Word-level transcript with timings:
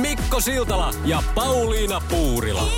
Mikko 0.00 0.40
Siltala 0.40 0.94
ja 1.04 1.22
Pauliina 1.34 2.00
Puurila. 2.10 2.68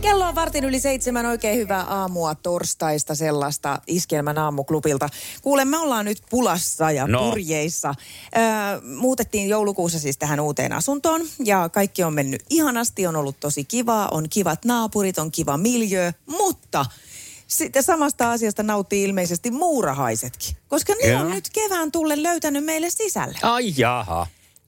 Kello 0.00 0.28
on 0.28 0.34
vartin 0.34 0.64
yli 0.64 0.80
seitsemän. 0.80 1.26
Oikein 1.26 1.58
hyvää 1.58 1.82
aamua 1.82 2.34
torstaista 2.34 3.14
sellaista 3.14 3.80
Iskelmän 3.86 4.38
aamuklubilta. 4.38 5.08
Kuule, 5.42 5.64
me 5.64 5.78
ollaan 5.78 6.04
nyt 6.04 6.18
pulassa 6.30 6.90
ja 6.90 7.06
No. 7.06 7.18
purjeissa. 7.30 7.94
Öö, 8.36 8.42
muutettiin 8.96 9.48
joulukuussa 9.48 9.98
siis 9.98 10.18
tähän 10.18 10.40
uuteen 10.40 10.72
asuntoon 10.72 11.20
ja 11.44 11.68
kaikki 11.68 12.02
on 12.02 12.14
mennyt 12.14 12.42
ihanasti. 12.50 13.06
On 13.06 13.16
ollut 13.16 13.40
tosi 13.40 13.64
kivaa, 13.64 14.08
on 14.10 14.28
kivat 14.30 14.64
naapurit, 14.64 15.18
on 15.18 15.32
kiva 15.32 15.56
miljö, 15.56 16.12
mutta 16.26 16.86
sitten 17.50 17.82
samasta 17.82 18.30
asiasta 18.30 18.62
nauttii 18.62 19.04
ilmeisesti 19.04 19.50
muurahaisetkin. 19.50 20.56
Koska 20.68 20.94
ne 21.02 21.10
Joo. 21.10 21.20
on 21.20 21.30
nyt 21.30 21.48
kevään 21.50 21.92
tullen 21.92 22.22
löytänyt 22.22 22.64
meille 22.64 22.90
sisälle. 22.90 23.38
Ai 23.42 23.74
jaha. 23.76 24.26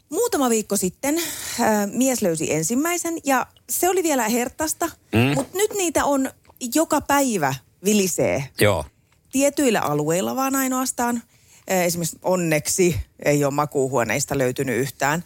Muutama 0.09 0.51
viikko 0.51 0.77
sitten 0.77 1.19
äh, 1.61 1.87
mies 1.93 2.23
löysi 2.23 2.53
ensimmäisen 2.53 3.19
ja 3.25 3.47
se 3.71 3.89
oli 3.89 4.03
vielä 4.03 4.29
hertasta, 4.29 4.87
mm. 4.87 5.35
mutta 5.35 5.59
nyt 5.59 5.75
niitä 5.75 6.05
on 6.05 6.31
joka 6.75 7.01
päivä 7.01 7.55
vilisee. 7.85 8.49
Joo. 8.61 8.85
Tietyillä 9.33 9.81
alueilla 9.81 10.37
vaan 10.37 10.57
ainoastaan. 10.57 11.23
Äh, 11.71 11.83
esimerkiksi 11.85 12.19
onneksi 12.23 13.01
ei 13.25 13.45
ole 13.45 13.55
makuuhuoneista 13.55 14.39
löytynyt 14.39 14.77
yhtään. 14.77 15.25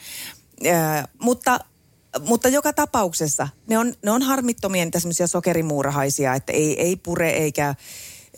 Äh, 0.67 1.05
mutta, 1.19 1.61
mutta 2.19 2.49
joka 2.49 2.73
tapauksessa 2.73 3.49
ne 3.67 3.79
on, 3.79 3.95
ne 4.03 4.11
on 4.11 4.23
harmittomia 4.23 4.85
niitä 4.85 5.01
semmoisia 5.01 5.27
sokerimuurahaisia, 5.27 6.35
että 6.35 6.53
ei, 6.53 6.81
ei 6.81 6.97
pure 6.97 7.31
eikä 7.31 7.75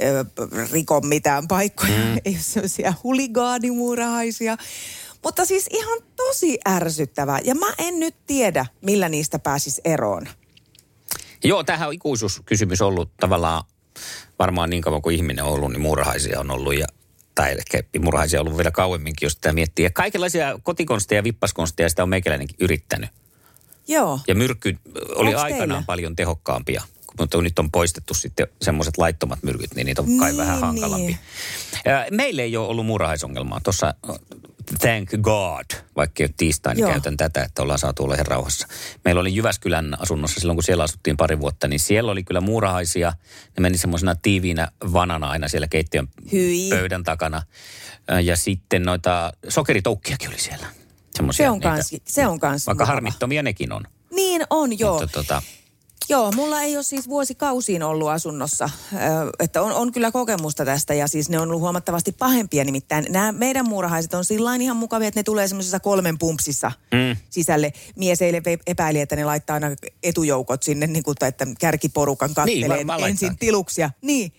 ö, 0.02 0.24
riko 0.72 1.00
mitään 1.00 1.48
paikkoja. 1.48 1.92
Mm. 1.92 2.18
Ei 2.24 2.32
ole 2.32 2.40
semmoisia 2.40 2.94
huligaanimuurahaisia. 3.04 4.56
Mutta 5.24 5.44
siis 5.44 5.66
ihan 5.70 5.98
tosi 6.16 6.58
ärsyttävää. 6.68 7.38
Ja 7.44 7.54
mä 7.54 7.74
en 7.78 8.00
nyt 8.00 8.14
tiedä, 8.26 8.66
millä 8.82 9.08
niistä 9.08 9.38
pääsis 9.38 9.80
eroon. 9.84 10.28
Joo, 11.44 11.64
tämähän 11.64 11.88
on 11.88 11.94
ikuisuuskysymys 11.94 12.82
ollut 12.82 13.10
tavallaan 13.20 13.64
varmaan 14.38 14.70
niin 14.70 14.82
kauan 14.82 15.02
kuin 15.02 15.16
ihminen 15.16 15.44
on 15.44 15.52
ollut, 15.52 15.70
niin 15.70 15.80
muurahaisia 15.80 16.40
on 16.40 16.50
ollut 16.50 16.78
ja 16.78 16.86
tai 17.34 17.56
ehkä 17.58 17.82
muurahaisia 18.00 18.40
on 18.40 18.46
ollut 18.46 18.58
vielä 18.58 18.70
kauemminkin, 18.70 19.26
jos 19.26 19.32
sitä 19.32 19.52
miettii. 19.52 19.84
Ja 19.84 19.90
kaikenlaisia 19.90 20.58
kotikonsteja 20.62 21.18
ja 21.18 21.24
vippaskonsteja 21.24 21.88
sitä 21.88 22.02
on 22.02 22.08
meikäläinenkin 22.08 22.56
yrittänyt. 22.60 23.10
Joo. 23.88 24.20
Ja 24.28 24.34
myrkky 24.34 24.76
oli 25.14 25.28
Onks 25.28 25.40
aikanaan 25.42 25.68
teillä? 25.68 25.82
paljon 25.86 26.16
tehokkaampia. 26.16 26.82
Mutta 27.18 27.42
nyt 27.42 27.58
on 27.58 27.70
poistettu 27.70 28.14
sitten 28.14 28.46
semmoiset 28.62 28.98
laittomat 28.98 29.42
myrkyt, 29.42 29.74
niin 29.74 29.86
niitä 29.86 30.02
on 30.02 30.18
kai 30.18 30.30
Niin, 30.30 30.38
vähän 30.38 30.60
hankalampi. 30.60 31.06
niin. 31.06 31.18
Meillä 32.10 32.42
ei 32.42 32.56
ole 32.56 32.68
ollut 32.68 32.86
muurahaisongelmaa. 32.86 33.60
Tuossa, 33.64 33.94
thank 34.80 35.10
God, 35.20 35.64
vaikka 35.96 36.22
ei 36.22 36.28
tiistai, 36.36 36.74
niin 36.74 36.80
Joo. 36.82 36.90
käytän 36.90 37.16
tätä, 37.16 37.42
että 37.42 37.62
ollaan 37.62 37.78
saatu 37.78 38.04
olla 38.04 38.14
ihan 38.14 38.26
rauhassa. 38.26 38.66
Meillä 39.04 39.20
oli 39.20 39.34
Jyväskylän 39.34 39.96
asunnossa 40.00 40.40
silloin, 40.40 40.56
kun 40.56 40.64
siellä 40.64 40.84
asuttiin 40.84 41.16
pari 41.16 41.40
vuotta, 41.40 41.68
niin 41.68 41.80
siellä 41.80 42.12
oli 42.12 42.24
kyllä 42.24 42.40
muurahaisia. 42.40 43.12
Ne 43.58 43.60
meni 43.60 43.78
semmoisena 43.78 44.14
tiiviinä 44.14 44.68
vanana 44.92 45.30
aina 45.30 45.48
siellä 45.48 45.68
keittiön 45.68 46.08
Hyi. 46.32 46.68
pöydän 46.70 47.04
takana. 47.04 47.42
Ja 48.22 48.36
sitten 48.36 48.82
noita 48.82 49.32
sokeritoukkiakin 49.48 50.28
oli 50.28 50.38
siellä. 50.38 50.66
Semmosia 51.18 51.44
Se 51.46 51.50
on 51.50 51.54
niitä. 51.58 51.68
kans, 51.68 51.94
se 52.04 52.26
on 52.26 52.40
kans 52.40 52.66
Vaikka 52.66 52.84
mukava. 52.84 52.94
harmittomia 52.94 53.42
nekin 53.42 53.72
on. 53.72 53.82
Niin 54.14 54.42
on, 54.50 54.78
joo. 54.78 55.00
Mutta 55.00 55.06
tota, 55.22 55.42
Joo, 56.08 56.32
mulla 56.32 56.62
ei 56.62 56.76
ole 56.76 56.82
siis 56.82 57.08
vuosikausiin 57.08 57.82
ollut 57.82 58.08
asunnossa, 58.08 58.70
ö, 58.92 58.96
että 59.38 59.62
on, 59.62 59.72
on 59.72 59.92
kyllä 59.92 60.10
kokemusta 60.10 60.64
tästä 60.64 60.94
ja 60.94 61.08
siis 61.08 61.28
ne 61.28 61.38
on 61.38 61.48
ollut 61.48 61.60
huomattavasti 61.60 62.12
pahempia 62.12 62.64
nimittäin. 62.64 63.06
Nämä 63.08 63.32
meidän 63.32 63.68
muurahaiset 63.68 64.14
on 64.14 64.24
sillä 64.24 64.54
ihan 64.54 64.76
mukavia, 64.76 65.08
että 65.08 65.20
ne 65.20 65.24
tulee 65.24 65.48
semmoisessa 65.48 65.80
kolmen 65.80 66.18
pumpsissa 66.18 66.72
mm. 66.92 67.16
sisälle. 67.30 67.72
Mies 67.96 68.22
eilen 68.22 68.42
epäili, 68.66 69.00
että 69.00 69.16
ne 69.16 69.24
laittaa 69.24 69.54
aina 69.54 69.70
etujoukot 70.02 70.62
sinne, 70.62 70.86
niin 70.86 71.02
kuin, 71.02 71.16
että 71.22 71.46
kärkiporukan 71.58 72.34
kattelee 72.34 72.68
varmaan 72.68 73.10
ensin 73.10 73.26
laittaa. 73.26 73.40
tiluksia. 73.40 73.90
Niin, 74.02 74.32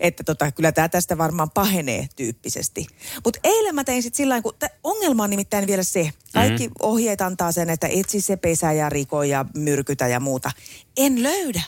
että 0.00 0.24
tota, 0.24 0.52
kyllä 0.52 0.72
tämä 0.72 0.88
tästä 0.88 1.18
varmaan 1.18 1.50
pahenee 1.50 2.08
tyyppisesti. 2.16 2.86
Mutta 3.24 3.40
eilen 3.44 3.74
mä 3.74 3.84
tein 3.84 4.02
sitten 4.02 4.16
sillä 4.16 4.42
kun 4.42 4.54
ongelma 4.84 5.24
on 5.24 5.30
nimittäin 5.30 5.66
vielä 5.66 5.82
se, 5.82 6.10
kaikki 6.32 6.68
mm. 6.68 6.74
ohjeet 6.80 7.20
antaa 7.20 7.52
sen, 7.52 7.70
että 7.70 7.86
etsi 7.86 8.20
se 8.20 8.36
pesä 8.36 8.72
ja 8.72 8.88
riko 8.88 9.22
ja 9.22 9.44
myrkytä 9.56 10.08
ja 10.08 10.20
muuta. 10.20 10.50
En 10.96 11.22
löydä. 11.22 11.62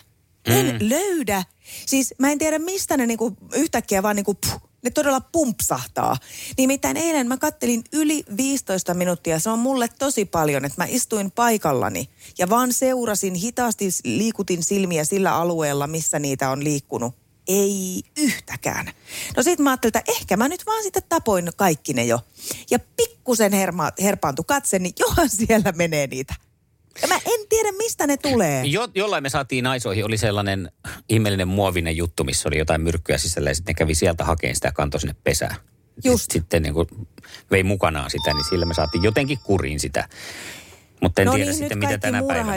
En 0.45 0.67
mm. 0.67 0.79
löydä. 0.81 1.45
Siis 1.87 2.15
mä 2.19 2.33
en 2.33 2.39
tiedä 2.39 2.59
mistä 2.59 2.97
ne 2.97 3.07
niinku 3.07 3.37
yhtäkkiä 3.55 4.03
vaan 4.03 4.17
niinku 4.17 4.35
puh, 4.35 4.63
ne 4.85 4.91
todella 4.91 5.21
pumpsahtaa. 5.21 6.17
Nimittäin 6.59 6.97
eilen 6.97 7.29
mä 7.29 7.37
kattelin 7.37 7.85
yli 7.93 8.25
15 8.37 8.95
minuuttia. 8.95 9.39
Se 9.39 9.51
on 9.51 9.59
mulle 9.59 9.89
tosi 9.99 10.25
paljon, 10.25 10.65
että 10.65 10.83
mä 10.83 10.87
istuin 10.89 11.31
paikallani 11.31 12.09
ja 12.39 12.51
vaan 12.51 12.73
seurasin 12.73 13.35
hitaasti, 13.35 13.89
liikutin 14.05 14.63
silmiä 14.63 15.05
sillä 15.05 15.37
alueella, 15.37 15.87
missä 15.87 16.19
niitä 16.19 16.51
on 16.51 16.65
liikkunut. 16.65 17.15
Ei 17.49 18.03
yhtäkään. 18.17 18.91
No 19.37 19.43
sit 19.43 19.59
mä 19.59 19.71
ajattelin, 19.71 19.97
että 19.97 20.13
ehkä 20.13 20.37
mä 20.37 20.49
nyt 20.49 20.67
vaan 20.67 20.83
sitten 20.83 21.03
tapoin 21.09 21.51
kaikki 21.57 21.93
ne 21.93 22.05
jo. 22.05 22.21
Ja 22.71 22.79
pikkusen 22.97 23.53
herma, 23.53 23.91
herpaantui 24.03 24.45
katse, 24.49 24.79
niin 24.79 24.95
johan 25.01 25.29
siellä 25.31 25.73
menee 25.73 26.07
niitä. 26.07 26.35
Ja 27.03 27.09
mä 27.09 27.15
en 27.15 27.49
tiedä, 27.49 27.73
mistä 27.73 28.07
ne 28.07 28.17
tulee. 28.17 28.65
Jo, 28.65 28.89
jollain 28.95 29.23
me 29.23 29.29
saatiin 29.29 29.65
naisoihin, 29.65 30.05
oli 30.05 30.17
sellainen 30.17 30.73
ihmeellinen 31.09 31.49
muovinen 31.49 31.97
juttu, 31.97 32.25
missä 32.25 32.49
oli 32.49 32.59
jotain 32.59 32.81
myrkkyä 32.81 33.19
sisällä 33.19 33.51
ja 33.51 33.55
sitten 33.55 33.73
ne 33.73 33.79
kävi 33.79 33.95
sieltä 33.95 34.25
hakemaan 34.25 34.55
sitä 34.55 34.69
ja 34.69 34.73
kantoi 34.73 35.01
sinne 35.01 35.17
pesään. 35.25 35.57
Just. 36.05 36.31
Sitten 36.31 36.63
niin 36.63 36.75
kuin 36.75 36.89
vei 37.51 37.63
mukanaan 37.63 38.11
sitä, 38.11 38.35
niin 38.35 38.45
sillä 38.45 38.67
me 38.67 38.75
saatiin 38.75 39.05
jotenkin 39.05 39.39
kuriin 39.39 39.81
sitä. 39.81 40.09
Mutta 41.05 41.23
en 41.23 41.27
no 41.27 41.33
tiedä 41.33 41.51
niin, 41.51 41.59
sitten, 41.59 41.69
nyt 41.69 41.79
mitä 41.79 41.89
kaikki 41.89 42.01
tänä 42.01 42.23
päivänä. 42.29 42.57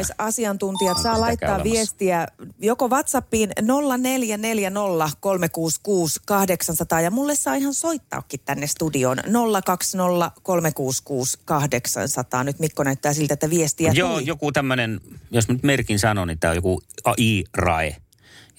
Onko 0.61 1.01
saa 1.01 1.21
laittaa 1.21 1.49
olemassa? 1.49 1.71
viestiä 1.73 2.27
joko 2.59 2.87
WhatsAppiin 2.87 3.49
0440 3.61 5.09
366 5.19 6.19
800 6.25 7.01
ja 7.01 7.11
mulle 7.11 7.35
saa 7.35 7.55
ihan 7.55 7.73
soittaakin 7.73 8.39
tänne 8.45 8.67
studioon 8.67 9.17
020 9.65 10.31
366 10.43 11.39
800. 11.45 12.43
Nyt 12.43 12.59
Mikko 12.59 12.83
näyttää 12.83 13.13
siltä, 13.13 13.33
että 13.33 13.49
viestiä 13.49 13.91
Joo, 13.91 14.13
tuli. 14.13 14.25
joku 14.25 14.51
tämmöinen, 14.51 15.01
jos 15.31 15.47
mä 15.47 15.53
nyt 15.53 15.63
merkin 15.63 15.99
sanon, 15.99 16.27
niin 16.27 16.39
tämä 16.39 16.51
on 16.51 16.55
joku 16.55 16.81
AI-RAE. 17.03 17.95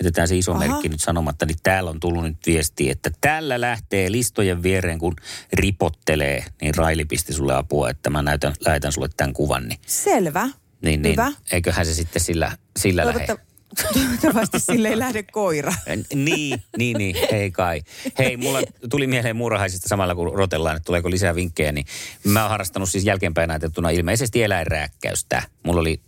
Jätetään 0.03 0.29
se 0.29 0.37
iso 0.37 0.53
Aha. 0.53 0.61
merkki 0.67 0.89
nyt 0.89 1.01
sanomatta, 1.01 1.47
niin 1.47 1.57
täällä 1.63 1.91
on 1.91 2.01
tullut 2.01 2.23
nyt 2.25 2.37
viesti, 2.47 2.91
että 2.91 3.11
tällä 3.21 3.61
lähtee 3.61 4.13
listojen 4.13 4.63
viereen, 4.63 4.99
kun 4.99 5.17
ripottelee, 5.53 6.45
niin 6.61 6.75
Raili 6.75 7.05
pisti 7.05 7.33
sulle 7.33 7.55
apua, 7.55 7.91
että 7.91 8.11
mä 8.11 8.23
näytän, 8.23 8.55
lähetän 8.67 8.93
sulle 8.93 9.09
tämän 9.17 9.33
kuvan, 9.33 9.69
niin, 9.69 9.81
Selvä. 9.87 10.49
niin, 10.83 11.03
niin 11.03 11.13
Hyvä. 11.13 11.33
eiköhän 11.53 11.87
se 11.87 11.95
sitten 11.95 12.23
sillä, 12.23 12.57
sillä 12.79 13.07
lähde. 13.07 13.27
Toivotta- 13.27 13.49
Toivottavasti 13.93 14.61
sille 14.61 14.89
ei 14.89 14.99
lähde 14.99 15.23
koira. 15.23 15.73
Niin, 16.15 16.63
niin, 16.79 16.99
niin, 16.99 17.17
ei 17.33 17.51
kai. 17.51 17.83
Hei, 18.19 18.37
mulla 18.37 18.61
tuli 18.91 19.07
mieleen 19.07 19.37
muurahaisista 19.37 19.89
samalla 19.89 20.15
kun 20.15 20.35
rotellaan, 20.35 20.77
että 20.77 20.87
tuleeko 20.87 21.11
lisää 21.11 21.35
vinkkejä, 21.35 21.73
niin 21.73 21.87
mä 22.25 22.43
oon 22.43 22.51
harrastanut 22.51 22.91
siis 22.91 23.05
jälkeenpäin 23.05 23.51
ajateltuna 23.51 23.91
ilmeisesti 23.91 24.43
eläinrääkkäystä. 24.43 25.43
Mulla 25.63 25.81
oli 25.81 26.01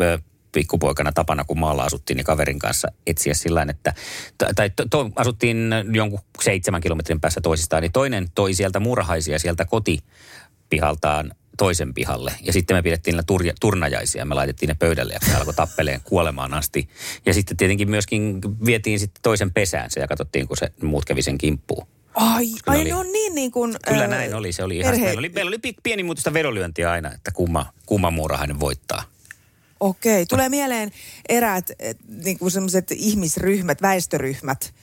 ö, 0.00 0.18
pikkupoikana 0.56 1.12
tapana, 1.12 1.44
kun 1.44 1.58
maalla 1.58 1.84
asuttiin, 1.84 2.16
niin 2.16 2.24
kaverin 2.24 2.58
kanssa 2.58 2.88
etsiä 3.06 3.34
sillä 3.34 3.66
että, 3.70 3.94
tai- 4.54 4.70
to, 4.70 4.84
to, 4.90 5.10
asuttiin 5.16 5.70
jonkun 5.92 6.20
seitsemän 6.42 6.80
kilometrin 6.80 7.20
päässä 7.20 7.40
toisistaan, 7.40 7.82
niin 7.82 7.92
toinen 7.92 8.28
toi 8.34 8.54
sieltä 8.54 8.80
muurahaisia 8.80 9.38
sieltä 9.38 9.64
kotipihaltaan 9.64 11.32
toisen 11.58 11.94
pihalle. 11.94 12.32
Ja 12.42 12.52
sitten 12.52 12.76
me 12.76 12.82
pidettiin 12.82 13.12
niillä 13.12 13.22
turja, 13.26 13.52
turnajaisia. 13.60 14.24
Me 14.24 14.34
laitettiin 14.34 14.68
ne 14.68 14.74
pöydälle 14.78 15.12
ja 15.12 15.18
ne 15.28 15.34
alkoi 15.34 15.54
tappeleen 15.54 16.00
kuolemaan 16.04 16.54
asti. 16.54 16.88
Ja 17.26 17.34
sitten 17.34 17.56
tietenkin 17.56 17.90
myöskin 17.90 18.40
vietiin 18.66 19.00
sitten 19.00 19.22
toisen 19.22 19.52
pesään 19.52 19.90
se 19.90 20.00
ja 20.00 20.06
katsottiin, 20.08 20.48
kun 20.48 20.56
se 20.56 20.72
muut 20.82 21.04
kävi 21.04 21.22
sen 21.22 21.38
kimppuun. 21.38 21.86
Ai, 22.14 22.46
ai 22.66 22.80
oli. 22.80 22.88
ne 22.88 22.94
on 22.94 23.12
niin 23.12 23.34
niin 23.34 23.52
kuin... 23.52 23.76
Kyllä 23.88 24.04
ö, 24.04 24.06
näin 24.06 24.34
oli. 24.34 24.52
Se 24.52 24.64
oli 24.64 24.78
ihan, 24.78 25.00
meillä, 25.00 25.18
oli, 25.18 25.28
meillä 25.28 25.48
oli 25.48 25.58
pi- 25.58 25.76
pieni 25.82 26.02
muutosta 26.02 26.32
vedonlyöntiä 26.32 26.90
aina, 26.90 27.12
että 27.12 27.30
kumma, 27.30 27.66
kumma 27.86 28.10
muurahainen 28.10 28.60
voittaa. 28.60 29.15
Okei, 29.80 30.26
tulee 30.26 30.48
mieleen 30.48 30.90
eräät 31.28 31.70
niin 32.08 32.38
kuin 32.38 32.50
sellaiset 32.50 32.90
ihmisryhmät, 32.90 33.82
väestöryhmät, 33.82 34.74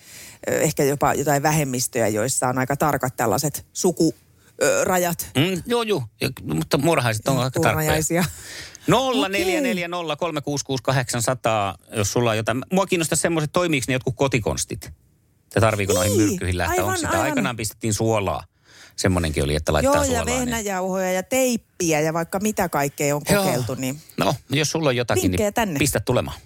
eh, 0.47 0.61
ehkä 0.61 0.83
jopa 0.83 1.13
jotain 1.13 1.43
vähemmistöjä, 1.43 2.07
joissa 2.07 2.47
on 2.47 2.57
aika 2.57 2.77
tarkat 2.77 3.15
tällaiset 3.15 3.65
suku, 3.73 4.15
ö, 4.63 4.83
rajat. 4.83 5.29
Mm, 5.37 5.63
joo, 5.65 5.83
joo. 5.83 6.03
Ja, 6.21 6.29
mutta 6.43 6.77
muurahaiset 6.77 7.27
on 7.27 7.37
aika 7.37 7.59
tarkkoja. 7.59 7.73
Tuurajaisia. 7.73 8.23
0440366800, 8.87 11.77
jos 11.97 12.13
sulla 12.13 12.31
on 12.31 12.37
jotain. 12.37 12.63
Mua 12.71 12.85
kiinnostaa 12.85 13.15
semmoiset, 13.15 13.51
toimiiko 13.51 13.85
ne 13.87 13.93
jotkut 13.93 14.15
kotikonstit? 14.15 14.91
Ja 15.55 15.61
tarviiko 15.61 15.93
noihin 15.93 16.17
Niin, 16.17 16.29
myrkkyihin 16.29 16.57
lähteä? 16.57 16.73
aivan, 16.73 16.85
Onko 16.87 16.97
sitä 16.97 17.09
aivan. 17.09 17.23
aikanaan 17.23 17.55
pistettiin 17.55 17.93
suolaa? 17.93 18.43
Semmoinenkin 18.95 19.43
oli, 19.43 19.55
että 19.55 19.73
laittaa 19.73 19.93
Joo, 19.93 20.03
ja 20.03 20.07
suolaa. 20.07 20.25
niin- 20.25 20.39
vehnäjauhoja 20.39 21.11
ja 21.11 21.23
teippiä 21.23 21.99
ja 22.01 22.13
vaikka 22.13 22.39
mitä 22.39 22.69
kaikkea 22.69 23.15
on 23.15 23.21
Joo. 23.29 23.43
kokeiltu, 23.43 23.75
niin 23.75 23.97
No, 24.17 24.35
jos 24.49 24.71
sulla 24.71 24.89
on 24.89 24.95
jotakin, 24.95 25.23
Vinkkejä 25.23 25.47
niin 25.47 25.53
tänne. 25.53 25.79
pistä 25.79 25.99
tulemaan. 25.99 26.37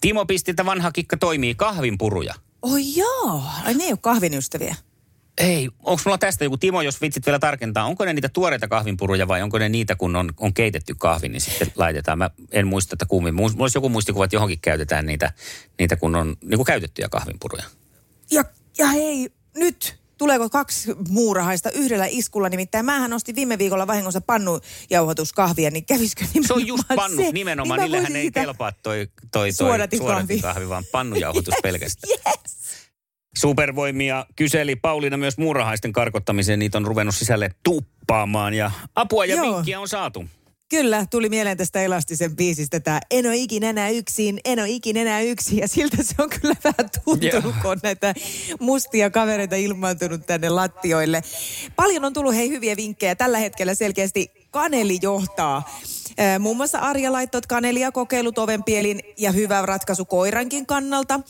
Timo 0.00 0.26
pisti, 0.26 0.50
että 0.50 0.64
vanha 0.66 0.92
kikka 0.92 1.16
toimii 1.16 1.54
kahvinpuruja. 1.54 2.34
Oi 2.62 2.96
joo, 2.96 3.42
ai 3.64 3.74
ne 3.74 3.84
ei 3.84 3.90
ole 3.92 3.98
kahvin 4.02 4.34
ystäviä. 4.34 4.76
Ei, 5.38 5.68
onko 5.82 6.02
mulla 6.04 6.18
tästä 6.18 6.44
joku, 6.44 6.56
Timo, 6.56 6.82
jos 6.82 7.00
vitsit 7.00 7.26
vielä 7.26 7.38
tarkentaa, 7.38 7.84
onko 7.84 8.04
ne 8.04 8.12
niitä 8.12 8.28
tuoreita 8.28 8.68
kahvinpuruja 8.68 9.28
vai 9.28 9.42
onko 9.42 9.58
ne 9.58 9.68
niitä, 9.68 9.94
kun 9.96 10.16
on, 10.16 10.32
on 10.36 10.54
keitetty 10.54 10.94
kahvi, 10.98 11.28
niin 11.28 11.40
sitten 11.40 11.72
laitetaan. 11.76 12.18
Mä 12.18 12.30
en 12.52 12.66
muista, 12.66 12.94
että 12.94 13.06
kummin. 13.06 13.34
Mulla 13.34 13.52
olisi 13.58 13.76
joku 13.78 13.88
muistikuva, 13.88 14.24
että 14.24 14.36
johonkin 14.36 14.58
käytetään 14.60 15.06
niitä, 15.06 15.32
niitä 15.78 15.96
kun 15.96 16.16
on 16.16 16.36
niin 16.44 16.58
kuin 16.58 16.64
käytettyjä 16.66 17.08
kahvinpuruja. 17.08 17.64
Ja, 18.30 18.44
ja 18.78 18.86
hei, 18.86 19.28
nyt 19.56 19.98
tuleeko 20.18 20.50
kaksi 20.50 20.94
muurahaista 21.08 21.70
yhdellä 21.70 22.06
iskulla? 22.08 22.48
Nimittäin 22.48 22.84
mähän 22.84 23.12
ostin 23.12 23.34
viime 23.36 23.58
viikolla 23.58 23.86
vahingossa 23.86 24.20
pannujauhoituskahvia, 24.20 25.70
niin 25.70 25.84
kävisikö 25.86 26.24
Se 26.24 26.30
nimenomaan 26.34 26.60
on 26.62 26.66
just 26.66 26.84
pannu, 26.96 27.22
se? 27.22 27.32
nimenomaan. 27.32 27.80
Niin 27.80 27.84
Niillähän 27.92 28.16
ei 28.16 28.24
sitä- 28.24 28.40
kelpaa 28.40 28.72
toi, 28.72 29.06
toi, 29.06 29.28
toi 29.30 29.52
Suodatin 29.52 30.04
kahvi. 30.04 30.40
kahvi, 30.40 30.68
vaan 30.68 30.84
pannujauhoitus 30.92 31.54
pelkästään. 31.62 32.10
Yes. 32.10 32.58
Supervoimia 33.38 34.26
kyseli 34.36 34.76
Pauliina 34.76 35.16
myös 35.16 35.38
muurahaisten 35.38 35.92
karkottamiseen. 35.92 36.58
Niitä 36.58 36.78
on 36.78 36.86
ruvennut 36.86 37.14
sisälle 37.14 37.50
tuppaamaan 37.62 38.54
ja 38.54 38.70
apua 38.94 39.24
ja 39.24 39.34
Joo. 39.36 39.54
vinkkiä 39.54 39.80
on 39.80 39.88
saatu. 39.88 40.24
Kyllä, 40.68 41.06
tuli 41.10 41.28
mieleen 41.28 41.56
tästä 41.56 41.82
Elastisen 41.82 42.36
biisistä 42.36 42.80
tämä 42.80 43.00
En 43.10 43.26
ole 43.26 43.36
ikinä 43.36 43.70
enää 43.70 43.88
yksin, 43.88 44.40
en 44.44 44.58
ole 44.58 44.68
ikinä 44.68 45.00
enää 45.00 45.20
yksin. 45.20 45.58
Ja 45.58 45.68
siltä 45.68 45.96
se 46.00 46.14
on 46.18 46.30
kyllä 46.30 46.54
vähän 46.64 46.90
tuntunut, 47.04 47.44
Joo. 47.44 47.54
kun 47.62 47.70
on 47.70 47.78
näitä 47.82 48.14
mustia 48.60 49.10
kavereita 49.10 49.56
ilmaantunut 49.56 50.26
tänne 50.26 50.48
lattioille. 50.48 51.22
Paljon 51.76 52.04
on 52.04 52.12
tullut 52.12 52.34
hei 52.34 52.48
hyviä 52.48 52.76
vinkkejä. 52.76 53.14
Tällä 53.14 53.38
hetkellä 53.38 53.74
selkeästi 53.74 54.30
kaneli 54.50 54.98
johtaa. 55.02 55.70
Muun 56.38 56.56
muassa 56.56 56.78
Arja 56.78 57.12
laittoi 57.12 57.40
kanelia 57.48 57.92
kokeilut 57.92 58.38
ovenpielin 58.38 59.00
ja 59.16 59.32
hyvä 59.32 59.66
ratkaisu 59.66 60.04
koirankin 60.04 60.66
kannalta. 60.66 61.20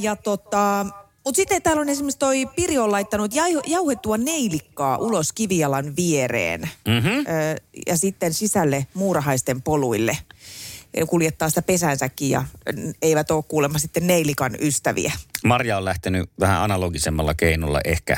Ja 0.00 0.16
tota, 0.16 0.86
mutta 1.24 1.36
sitten 1.36 1.62
täällä 1.62 1.80
on 1.80 1.88
esimerkiksi 1.88 2.18
toi 2.18 2.46
Piri 2.56 2.78
on 2.78 2.92
laittanut 2.92 3.34
jau- 3.34 3.62
jauhettua 3.66 4.16
neilikkaa 4.16 4.98
ulos 4.98 5.32
kivijalan 5.32 5.96
viereen. 5.96 6.60
Mm-hmm. 6.88 7.18
Ö, 7.18 7.24
ja 7.86 7.96
sitten 7.96 8.34
sisälle 8.34 8.86
muurahaisten 8.94 9.62
poluille. 9.62 10.18
Kuljettaa 11.06 11.48
sitä 11.48 11.62
pesänsäkin 11.62 12.30
ja 12.30 12.44
eivät 13.02 13.30
ole 13.30 13.44
kuulemma 13.48 13.78
sitten 13.78 14.06
neilikan 14.06 14.56
ystäviä. 14.60 15.12
Marja 15.44 15.76
on 15.76 15.84
lähtenyt 15.84 16.30
vähän 16.40 16.62
analogisemmalla 16.62 17.34
keinolla 17.34 17.80
ehkä. 17.84 18.16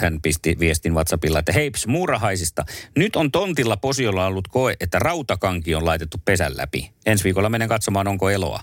Hän 0.00 0.20
pisti 0.20 0.56
viestin 0.58 0.94
WhatsAppilla, 0.94 1.38
että 1.38 1.52
heips 1.52 1.86
muurahaisista. 1.86 2.64
Nyt 2.96 3.16
on 3.16 3.32
tontilla 3.32 3.76
posiolla 3.76 4.26
ollut 4.26 4.48
koe, 4.48 4.76
että 4.80 4.98
rautakanki 4.98 5.74
on 5.74 5.84
laitettu 5.84 6.18
pesän 6.24 6.56
läpi. 6.56 6.90
Ensi 7.06 7.24
viikolla 7.24 7.48
menen 7.48 7.68
katsomaan, 7.68 8.08
onko 8.08 8.30
eloa. 8.30 8.60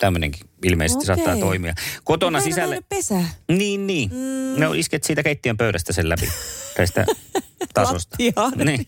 Tämmöinenkin 0.00 0.40
ilmeisesti 0.64 1.12
Okei. 1.12 1.24
saattaa 1.24 1.36
toimia. 1.46 1.74
Kotona 2.04 2.38
en 2.38 2.42
ole 2.44 2.50
sisälle... 2.50 2.78
pesää. 2.88 3.28
Niin, 3.48 3.86
niin. 3.86 4.10
Mm. 4.10 4.60
No 4.60 4.72
isket 4.72 5.04
siitä 5.04 5.22
keittiön 5.22 5.56
pöydästä 5.56 5.92
sen 5.92 6.08
läpi. 6.08 6.28
Tästä 6.76 7.06
tasosta. 7.74 8.16
Lattiaan. 8.20 8.52
Niin. 8.66 8.86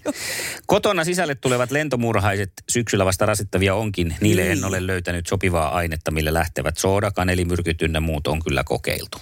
Kotona 0.66 1.04
sisälle 1.04 1.34
tulevat 1.34 1.70
lentomuurahaiset 1.70 2.52
syksyllä 2.68 3.04
vasta 3.04 3.26
rasittavia 3.26 3.74
onkin. 3.74 4.16
Niille 4.20 4.42
en 4.42 4.48
Niin. 4.48 4.64
ole 4.64 4.86
löytänyt 4.86 5.26
sopivaa 5.26 5.68
ainetta, 5.76 6.10
millä 6.10 6.34
lähtevät. 6.34 6.76
Sooda, 6.78 7.10
kaneli, 7.10 7.44
myrkyt 7.44 7.82
ynnä 7.82 8.00
muut 8.00 8.26
on 8.26 8.42
kyllä 8.42 8.64
kokeiltu. 8.64 9.18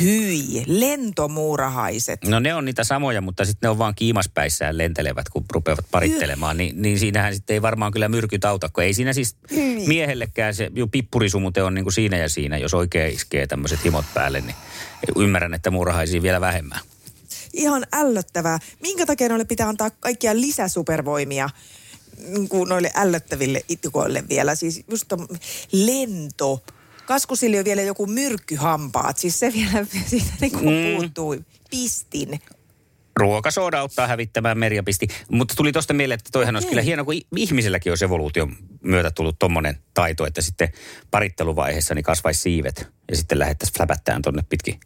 Hyi, 0.00 0.64
lentomuurahaiset. 0.66 2.24
No 2.24 2.38
ne 2.38 2.54
on 2.54 2.64
niitä 2.64 2.84
samoja, 2.84 3.20
mutta 3.20 3.44
sitten 3.44 3.68
ne 3.68 3.70
on 3.70 3.78
vaan 3.78 3.94
kiimaspäissään 3.94 4.78
lentelevät, 4.78 5.28
kun 5.28 5.44
rupeavat 5.52 5.84
parittelemaan. 5.90 6.56
Niin, 6.56 6.82
niin 6.82 6.98
siinähän 6.98 7.34
sitten 7.34 7.54
ei 7.54 7.62
varmaan 7.62 7.92
kyllä 7.92 8.08
myrkyt 8.08 8.44
auta, 8.44 8.68
kun 8.68 8.84
ei 8.84 8.94
siinä 8.94 9.12
siis 9.12 9.36
Hyi. 9.50 9.86
miehellekään 9.86 10.54
se 10.54 10.70
jo 10.74 10.86
pippurisumute 10.86 11.62
on 11.62 11.74
niin 11.74 11.84
kuin 11.84 11.92
siinä 11.92 12.16
ja 12.16 12.28
siinä. 12.28 12.58
Jos 12.58 12.74
oikein 12.74 13.14
iskee 13.14 13.46
tämmöiset 13.46 13.84
himot 13.84 14.04
päälle, 14.14 14.40
niin 14.40 14.56
ymmärrän, 15.16 15.54
että 15.54 15.70
muurahaisia 15.70 16.22
vielä 16.22 16.40
vähemmän. 16.40 16.80
Ihan 17.52 17.86
ällöttävää. 17.92 18.58
Minkä 18.82 19.06
takia 19.06 19.28
noille 19.28 19.44
pitää 19.44 19.68
antaa 19.68 19.90
kaikkia 19.90 20.34
lisäsupervoimia 20.34 21.50
niin 22.26 22.48
kuin 22.48 22.68
noille 22.68 22.90
ällöttäville 22.94 23.64
itikoille 23.68 24.24
vielä? 24.28 24.54
Siis 24.54 24.84
just 24.90 25.12
lento. 25.72 26.62
Kaskusille 27.12 27.58
on 27.58 27.64
vielä 27.64 27.82
joku 27.82 28.06
myrkkyhampaat. 28.06 29.18
Siis 29.18 29.38
se 29.38 29.52
vielä 29.52 29.86
siitä 30.10 30.32
niin 30.40 30.52
kuin 30.52 30.64
Mm. 30.74 30.96
puuttuu. 30.96 31.36
Pistin. 31.70 32.40
Ruokasooda 33.16 33.80
auttaa 33.80 34.06
hävittämään 34.06 34.58
meriapisti. 34.58 35.08
Mutta 35.30 35.54
tuli 35.54 35.72
tuosta 35.72 35.94
mieleen, 35.94 36.18
että 36.18 36.30
toihan 36.32 36.56
olisi 36.56 36.66
Okei. 36.66 36.70
kyllä 36.72 36.82
hieno, 36.82 37.04
kun 37.04 37.14
i- 37.14 37.26
ihmisilläkin 37.36 37.92
olisi 37.92 38.04
evoluution 38.04 38.56
myötä 38.82 39.10
tullut 39.10 39.38
tommonen 39.38 39.78
taito, 39.94 40.26
että 40.26 40.42
sitten 40.42 40.68
paritteluvaiheessa 41.10 41.94
niin 41.94 42.02
kasvaisi 42.02 42.40
siivet 42.40 42.88
ja 43.10 43.16
sitten 43.16 43.38
lähettäisiin 43.38 43.76
fläpättään 43.76 44.22
tonne 44.22 44.42
pitkin. 44.48 44.80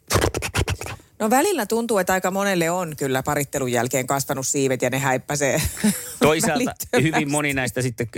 No 1.19 1.31
välillä 1.31 1.67
tuntuu, 1.67 1.99
että 1.99 2.13
aika 2.13 2.31
monelle 2.31 2.71
on 2.71 2.97
kyllä 2.97 3.23
parittelun 3.23 3.73
jälkeen 3.73 4.07
kasvanut 4.07 4.47
siivet 4.47 4.83
ja 4.83 4.91
ne 4.91 4.99
häippäsee 4.99 5.63
Toisaalta 6.21 6.73
hyvin 7.03 7.31
moni 7.31 7.55
näistä 7.55 7.83
sitten 7.83 8.09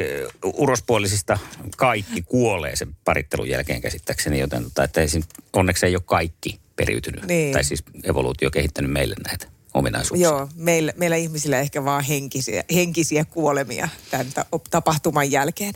urospuolisista 0.45 1.39
kaikki 1.77 2.23
kuolee 2.23 2.77
sen 2.77 2.97
parittelun 3.05 3.49
jälkeen 3.49 3.81
käsittääkseni, 3.81 4.39
joten 4.39 4.65
tota, 4.65 4.85
että 4.85 5.01
ei, 5.01 5.07
onneksi 5.53 5.87
ei 5.87 5.97
ole 5.97 6.03
kaikki 6.07 6.61
periytynyt. 6.77 7.25
Niin. 7.27 7.53
Tai 7.53 7.65
siis 7.65 7.83
evoluutio 8.05 8.51
kehittänyt 8.51 8.91
meille 8.91 9.15
näitä 9.27 9.47
ominaisuuksia. 9.75 10.29
Joo, 10.29 10.49
meillä, 10.55 10.93
meillä 10.97 11.17
ihmisillä 11.17 11.61
ehkä 11.61 11.85
vaan 11.85 12.05
henkisiä, 12.05 12.65
henkisiä 12.75 13.25
kuolemia 13.25 13.89
tämän 14.11 14.27
ta- 14.35 14.47
tapahtuman 14.71 15.31
jälkeen. 15.31 15.73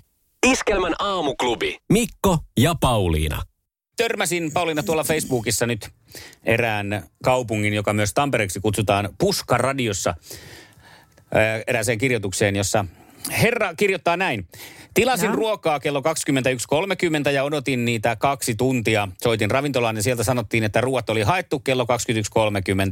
Iskelmän 0.47 0.95
aamuklubi. 0.99 1.79
Mikko 1.93 2.39
ja 2.61 2.75
Pauliina. 2.81 3.43
Törmäsin 3.97 4.53
Pauliina 4.53 4.83
tuolla 4.83 5.05
Facebookissa 5.05 5.67
nyt 5.67 5.91
erään 6.45 7.03
kaupungin, 7.25 7.75
joka 7.75 7.93
myös 7.93 8.15
Tampereeksi 8.15 8.61
kutsutaan 8.61 9.09
Puska-radiossa 9.19 10.15
ää, 11.35 11.63
erääseen 11.67 11.99
kirjoitukseen, 11.99 12.57
jossa 12.57 12.85
herra 13.43 13.75
kirjoittaa 13.75 14.17
näin. 14.17 14.49
Tilasin 14.95 15.31
No. 15.31 15.37
ruokaa 15.37 15.81
kello 15.81 16.03
21.30 17.27 17.31
ja 17.31 17.45
odotin 17.45 17.85
niitä 17.85 18.17
kaksi 18.17 18.55
tuntia. 18.55 19.09
Soitin 19.23 19.51
ravintolaan 19.51 19.97
ja 19.97 20.03
sieltä 20.03 20.25
sanottiin, 20.25 20.65
että 20.65 20.81
ruoat 20.81 21.11
oli 21.11 21.23
haettu 21.23 21.61
kello 21.61 21.87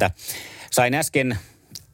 21.30. 0.07 0.11
Sain 0.71 0.95
äsken 0.95 1.39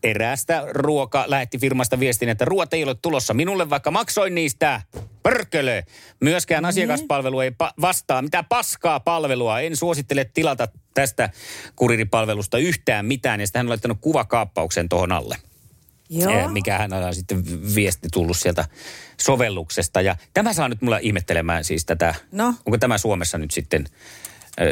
eräästä 0.02 0.64
ruoka 0.70 1.24
lähetti 1.26 1.58
firmasta 1.58 2.00
viestin, 2.00 2.28
että 2.28 2.44
ruoat 2.44 2.74
ei 2.74 2.84
ole 2.84 2.94
tulossa 3.02 3.34
minulle, 3.34 3.70
vaikka 3.70 3.90
maksoin 3.90 4.34
niistä. 4.34 4.82
Pörkölö. 5.22 5.82
Myöskään 6.20 6.64
asiakaspalvelu 6.64 7.40
ei 7.40 7.50
pa- 7.50 7.72
vastaa. 7.80 8.22
Mitä 8.22 8.42
paskaa 8.42 9.00
palvelua. 9.00 9.60
En 9.60 9.76
suosittele 9.76 10.30
tilata 10.34 10.68
tästä 10.94 11.30
kuriripalvelusta 11.76 12.58
yhtään 12.58 13.06
mitään. 13.06 13.40
Ja 13.40 13.46
sitten 13.46 13.58
hän 13.58 13.66
on 13.66 13.70
laittanut 13.70 13.98
kuvakaappauksen 14.00 14.88
tuohon 14.88 15.12
alle. 15.12 15.36
Joo. 16.08 16.32
Eh, 16.32 16.48
mikä 16.52 16.78
hän 16.78 16.92
on 16.92 17.14
sitten 17.14 17.44
viesti 17.74 18.08
tullut 18.12 18.36
sieltä 18.36 18.64
sovelluksesta. 19.20 20.00
Ja 20.00 20.16
tämä 20.34 20.52
saa 20.52 20.68
nyt 20.68 20.82
mulla 20.82 20.98
ihmettelemään 20.98 21.64
siis 21.64 21.84
tätä, 21.84 22.14
No. 22.32 22.54
onko 22.66 22.78
tämä 22.78 22.98
Suomessa 22.98 23.38
nyt 23.38 23.50
sitten 23.50 23.86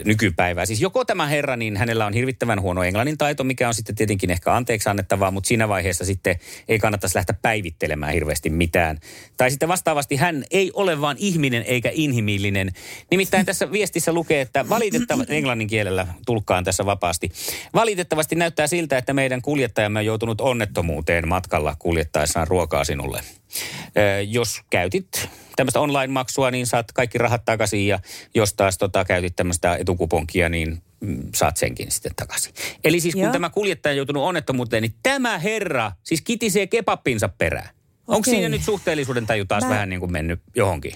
nykypäivää. 0.04 0.66
Siis 0.66 0.80
joko 0.80 1.04
tämä 1.04 1.26
herra, 1.26 1.56
niin 1.56 1.76
hänellä 1.76 2.06
on 2.06 2.12
hirvittävän 2.12 2.60
huono 2.60 2.82
englannin 2.82 3.18
taito, 3.18 3.44
mikä 3.44 3.68
on 3.68 3.74
sitten 3.74 3.94
tietenkin 3.94 4.30
ehkä 4.30 4.54
anteeksi 4.54 4.88
annettavaa, 4.88 5.30
mutta 5.30 5.48
siinä 5.48 5.68
vaiheessa 5.68 6.04
sitten 6.04 6.36
ei 6.68 6.78
kannattaisi 6.78 7.16
lähteä 7.16 7.36
päivittelemään 7.42 8.12
hirveästi 8.12 8.50
mitään. 8.50 8.98
Tai 9.36 9.50
sitten 9.50 9.68
vastaavasti 9.68 10.16
hän 10.16 10.44
ei 10.50 10.70
ole 10.74 11.00
vaan 11.00 11.16
ihminen 11.18 11.62
eikä 11.62 11.90
inhimillinen. 11.92 12.70
Nimittäin 13.10 13.46
tässä 13.46 13.72
viestissä 13.72 14.12
lukee, 14.12 14.40
että 14.40 14.68
valitettavasti, 14.68 15.36
englannin 15.36 15.68
kielellä 15.68 16.06
tulkkaan 16.26 16.64
tässä 16.64 16.86
vapaasti, 16.86 17.32
valitettavasti 17.74 18.34
näyttää 18.34 18.66
siltä, 18.66 18.98
että 18.98 19.12
meidän 19.12 19.42
kuljettajamme 19.42 19.98
on 19.98 20.06
joutunut 20.06 20.40
onnettomuuteen 20.40 21.28
matkalla 21.28 21.76
kuljettaessaan 21.78 22.48
ruokaa 22.48 22.84
sinulle. 22.84 23.20
Jos 24.28 24.60
käytit 24.70 25.28
tämmöistä 25.56 25.80
online-maksua, 25.80 26.50
niin 26.50 26.66
saat 26.66 26.92
kaikki 26.92 27.18
rahat 27.18 27.44
takaisin 27.44 27.86
ja 27.86 27.98
jos 28.34 28.54
taas 28.54 28.78
tota, 28.78 29.04
käytit 29.04 29.36
tämmöistä 29.36 29.76
etukuponkia, 29.76 30.48
niin 30.48 30.82
mm, 31.00 31.22
saat 31.34 31.56
senkin 31.56 31.90
sitten 31.90 32.12
takaisin. 32.16 32.54
Eli 32.84 33.00
siis 33.00 33.14
kun 33.14 33.22
Joo. 33.22 33.32
tämä 33.32 33.50
kuljettaja 33.50 33.92
on 33.92 33.96
joutunut 33.96 34.22
onnettomuuteen, 34.22 34.82
niin 34.82 34.94
tämä 35.02 35.38
herra 35.38 35.92
siis 36.02 36.20
kitisee 36.20 36.66
kebappinsa 36.66 37.28
perään. 37.28 37.68
Onko 38.06 38.30
siinä 38.30 38.48
nyt 38.48 38.62
suhteellisuuden 38.62 39.26
taju 39.26 39.44
taas 39.44 39.64
Mä- 39.64 39.70
vähän 39.70 39.88
niin 39.88 40.00
kuin 40.00 40.12
mennyt 40.12 40.40
johonkin? 40.56 40.92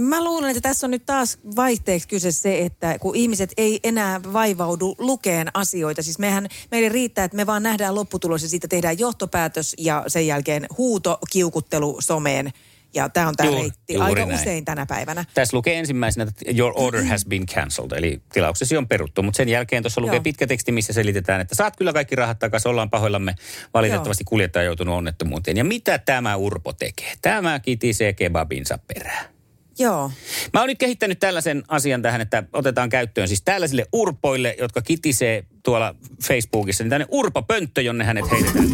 Mä 0.00 0.24
luulen, 0.24 0.50
että 0.50 0.60
tässä 0.60 0.86
on 0.86 0.90
nyt 0.90 1.06
taas 1.06 1.38
vaihteeksi 1.56 2.08
kyse 2.08 2.32
se, 2.32 2.58
että 2.58 2.98
kun 2.98 3.16
ihmiset 3.16 3.52
ei 3.56 3.80
enää 3.84 4.20
vaivaudu 4.32 4.94
lukeen 4.98 5.48
asioita. 5.54 6.02
Siis 6.02 6.18
mehän, 6.18 6.48
meille 6.70 6.88
riittää, 6.88 7.24
että 7.24 7.36
me 7.36 7.46
vaan 7.46 7.62
nähdään 7.62 7.94
lopputulos 7.94 8.42
ja 8.42 8.48
siitä 8.48 8.68
tehdään 8.68 8.98
johtopäätös 8.98 9.74
ja 9.78 10.04
sen 10.06 10.26
jälkeen 10.26 10.66
huuto, 10.78 11.18
kiukuttelu 11.30 11.96
someen. 12.00 12.50
Ja 12.94 13.08
tämä 13.08 13.28
on 13.28 13.36
tämä 13.36 13.50
reitti 13.50 13.96
aika 13.96 14.26
näin. 14.26 14.40
usein 14.40 14.64
tänä 14.64 14.86
päivänä. 14.86 15.24
Tässä 15.34 15.56
lukee 15.56 15.78
ensimmäisenä, 15.78 16.28
että 16.28 16.44
your 16.56 16.72
order 16.76 17.04
has 17.04 17.26
been 17.26 17.46
cancelled, 17.46 17.92
eli 17.92 18.22
tilauksesi 18.32 18.76
on 18.76 18.88
peruttu. 18.88 19.22
Mutta 19.22 19.36
sen 19.36 19.48
jälkeen 19.48 19.82
tuossa 19.82 20.00
lukee 20.00 20.16
Joo. 20.16 20.22
pitkä 20.22 20.46
teksti, 20.46 20.72
missä 20.72 20.92
selitetään, 20.92 21.40
että 21.40 21.54
saat 21.54 21.76
kyllä 21.76 21.92
kaikki 21.92 22.16
rahat 22.16 22.38
takaisin, 22.38 22.70
ollaan 22.70 22.90
pahoillamme. 22.90 23.34
Valitettavasti 23.74 24.24
kuljettaja 24.24 24.60
on 24.62 24.66
joutunut 24.66 24.94
onnettomuuteen. 24.94 25.56
Ja 25.56 25.64
mitä 25.64 25.98
tämä 25.98 26.36
Urpo 26.36 26.72
tekee? 26.72 27.12
Tämä 27.22 27.60
kitisee 27.60 28.12
kebabinsa 28.12 28.78
perään. 28.94 29.39
Joo. 29.80 30.10
Mä 30.52 30.60
oon 30.60 30.68
nyt 30.68 30.78
kehittänyt 30.78 31.18
tällaisen 31.18 31.62
asian 31.68 32.02
tähän, 32.02 32.20
että 32.20 32.42
otetaan 32.52 32.88
käyttöön 32.88 33.28
siis 33.28 33.42
tällaisille 33.42 33.86
urpoille, 33.92 34.54
jotka 34.58 34.82
kitisee 34.82 35.44
tuolla 35.62 35.94
Facebookissa, 36.24 36.84
niin 36.84 36.90
tämmöinen 36.90 37.08
urpapönttö, 37.10 37.82
jonne 37.82 38.04
hänet 38.04 38.30
heitetään. 38.30 38.66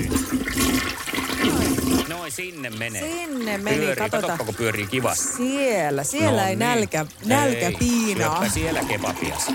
Noin, 2.08 2.32
sinne 2.32 2.70
menee. 2.70 3.02
Sinne 3.02 3.58
meni, 3.58 3.76
pyörii. 3.76 3.96
katsotaan. 4.10 4.38
Kun 4.46 4.54
pyörii 4.54 4.86
kivasti. 4.86 5.36
Siellä, 5.36 6.04
siellä 6.04 6.42
No 6.42 6.48
ei 6.48 6.56
niin. 6.56 6.58
nälkä, 6.58 7.06
nälkä 7.24 7.66
Ei, 7.66 7.76
piinaa. 7.78 8.48
siellä 8.48 8.84
kebabias. 8.84 9.46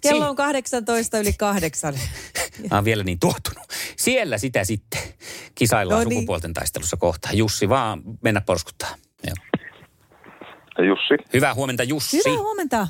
Kello 0.00 0.28
on 0.28 0.36
18 0.36 1.18
yli 1.18 1.32
kahdeksan. 1.32 1.94
Mä 2.70 2.76
oon 2.76 2.84
vielä 2.84 3.04
niin 3.04 3.18
tuotunut. 3.18 3.66
Siellä 3.96 4.38
sitä 4.38 4.64
sitten 4.64 5.00
kisaillaan 5.54 6.02
No 6.02 6.08
niin. 6.08 6.16
sukupuolten 6.18 6.52
taistelussa 6.54 6.96
kohta. 6.96 7.28
Jussi 7.32 7.68
vaan 7.68 8.02
mennä 8.22 8.40
porskuttaa. 8.40 8.94
Joo. 9.26 9.34
Jussi. 10.86 11.14
Hyvää 11.32 11.54
huomenta 11.54 11.82
Jussi. 11.82 12.16
Hyvää 12.26 12.38
huomenta. 12.42 12.88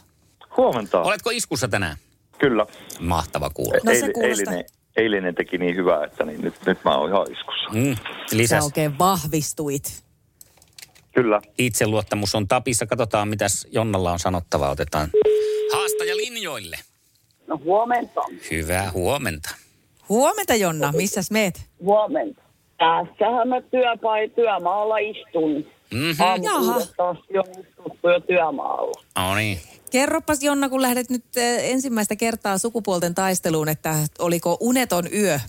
Huomenta. 0.57 1.01
Oletko 1.03 1.31
iskussa 1.31 1.69
tänään? 1.69 1.97
Kyllä. 2.39 2.67
Mahtava 3.01 3.51
kuulla. 3.51 3.79
No 3.85 3.93
se 3.95 4.13
kuulostaa. 4.13 4.23
eilinen, 4.23 4.65
eilinen 4.97 5.35
teki 5.35 5.59
niin 5.59 5.77
hyvää, 5.77 6.05
että 6.05 6.25
niin 6.25 6.41
nyt, 6.41 6.55
nyt 6.67 6.79
mä 6.85 6.97
oon 6.97 7.11
ihan 7.11 7.33
iskussa. 7.33 7.71
Mm, 7.73 7.97
Sä 8.31 8.37
lisäs. 8.37 8.65
oikein 8.65 8.99
vahvistuit. 8.99 10.05
Kyllä. 11.15 11.41
Itseluottamus 11.59 12.35
on 12.35 12.49
tapissa. 12.49 12.87
Katsotaan, 12.87 13.29
mitäs 13.29 13.67
Jonnalla 13.73 14.13
on 14.13 14.19
sanottavaa. 14.19 14.71
Otetaan 14.71 15.11
haastaja 15.73 16.17
linjoille. 16.17 16.77
No 17.47 17.61
huomenta. 17.65 18.21
Hyvää 18.51 18.91
huomenta. 18.93 19.51
Huomenta 20.09 20.55
Jonna, 20.55 20.93
missäs 20.93 21.31
meet? 21.31 21.63
Huomenta. 21.81 22.43
Tässähän 22.79 23.49
mä 23.49 23.61
työpai 23.61 24.29
työmaalla 24.29 24.99
istun. 24.99 25.67
Mhm. 25.95 26.23
Aamulla 26.23 26.87
taas 26.97 27.19
jo 27.31 27.43
istuttu 27.43 28.09
jo 28.09 28.21
työmaalla. 28.21 29.03
No 29.17 29.35
niin. 29.35 29.59
Kerropas 29.91 30.43
Jonna, 30.43 30.69
kun 30.69 30.83
lähdet 30.83 31.11
nyt 31.11 31.25
eh, 31.37 31.71
ensimmäistä 31.71 32.17
kertaa 32.17 32.59
sukupuolten 32.59 33.15
taisteluun, 33.15 33.69
että 33.69 33.95
oliko 34.19 34.57
uneton 34.61 35.05
yö? 35.15 35.41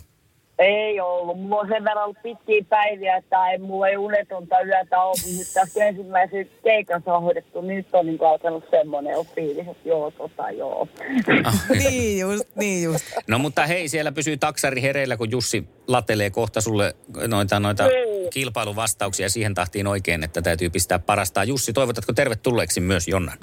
Ei 0.60 1.00
ollut. 1.00 1.40
Mulla 1.42 1.62
on 1.62 1.68
sen 1.68 1.84
verran 1.84 2.04
ollut 2.04 2.18
pitkiä 2.24 2.64
päiviä, 2.70 3.18
että 3.18 3.50
ei, 3.52 3.58
mulla 3.58 3.88
ei 3.88 3.98
unetonta 3.98 4.62
yötä 4.62 5.02
ollut. 5.04 5.20
Nyt 5.38 5.48
tässä 5.54 5.86
ensimmäisen 5.86 6.50
keikan 6.64 7.02
saa 7.06 7.20
hoidettu, 7.20 7.62
niin 7.62 7.78
nyt 7.78 7.88
on 7.94 8.06
niin 8.06 8.20
alkanut 8.26 8.64
semmoinen 8.72 9.14
jo 9.14 9.24
fiilis, 9.36 9.68
että 9.68 9.90
joo, 9.90 10.12
tota 10.12 10.50
joo. 10.52 10.88
niin 11.80 12.20
just, 12.20 12.44
niin 12.56 12.84
just. 12.84 13.06
No 13.28 13.40
mutta 13.40 13.66
hei, 13.66 13.88
siellä 13.88 14.12
pysyy 14.12 14.38
taksari 14.38 14.82
hereillä, 14.82 15.18
kun 15.18 15.32
Jussi 15.32 15.64
latelee 15.88 16.30
kohta 16.30 16.62
sulle 16.62 16.96
noita, 17.28 17.60
noita 17.60 17.88
Niin. 17.88 18.30
kilpailuvastauksia 18.30 19.30
siihen 19.30 19.54
tahtiin 19.54 19.88
oikein, 19.88 20.24
että 20.24 20.42
täytyy 20.42 20.70
pistää 20.70 21.00
parastaa. 21.00 21.44
Jussi, 21.44 21.74
toivotatko 21.74 22.14
tervetulleeksi 22.14 22.80
myös 22.80 23.08
Jonnan? 23.08 23.38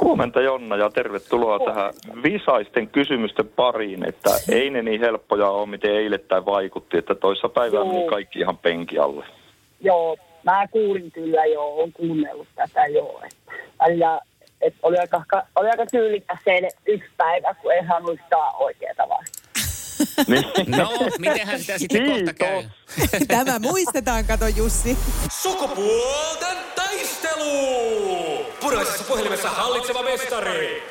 Huomenta 0.00 0.40
Jonna 0.40 0.76
ja 0.76 0.90
tervetuloa 0.90 1.58
tähän 1.58 1.92
visaisten 2.22 2.88
kysymysten 2.88 3.48
pariin, 3.48 4.08
että 4.08 4.30
ei 4.52 4.70
ne 4.70 4.82
niin 4.82 5.00
helppoja 5.00 5.48
ole, 5.48 5.66
miten 5.66 5.90
eilettäin 5.90 6.46
vaikutti, 6.46 6.98
että 6.98 7.14
toissa 7.14 7.48
päivänä 7.48 7.84
meni 7.84 8.06
kaikki 8.06 8.38
ihan 8.38 8.58
penki 8.58 8.98
alle. 8.98 9.24
joo, 9.80 10.16
mä 10.44 10.68
kuulin 10.70 11.10
kyllä 11.10 11.44
joo, 11.44 11.82
on 11.82 11.92
kuunnellut 11.92 12.48
tätä 12.54 12.86
joo. 12.86 13.22
Että, 13.24 13.52
välillä, 13.80 14.20
että 14.60 14.78
oli 14.82 14.98
aika, 14.98 15.22
oli 15.56 15.68
aika 15.68 15.86
tyylikäs 15.86 16.38
se 16.44 16.68
yksi 16.86 17.10
päivä, 17.16 17.54
kun 17.62 17.72
ei 17.72 17.86
saanut 17.86 18.12
yhtään 18.12 18.50
oikeaa 18.58 19.08
vasta. 19.08 19.33
Niin. 20.26 20.44
No, 20.66 20.90
mitenhän 21.18 21.60
sitä 21.60 21.78
sitten 21.78 22.06
kohta 22.06 22.34
käy? 22.34 22.62
Kiitos. 22.96 23.20
Tämä 23.28 23.58
muistetaan, 23.58 24.24
kato 24.24 24.46
Jussi. 24.46 24.98
Sukupuolten 25.42 26.56
taistelu! 26.74 28.44
Puraisessa 28.60 29.04
puhelimessa 29.04 29.50
hallitseva 29.50 30.02
mestari. 30.02 30.82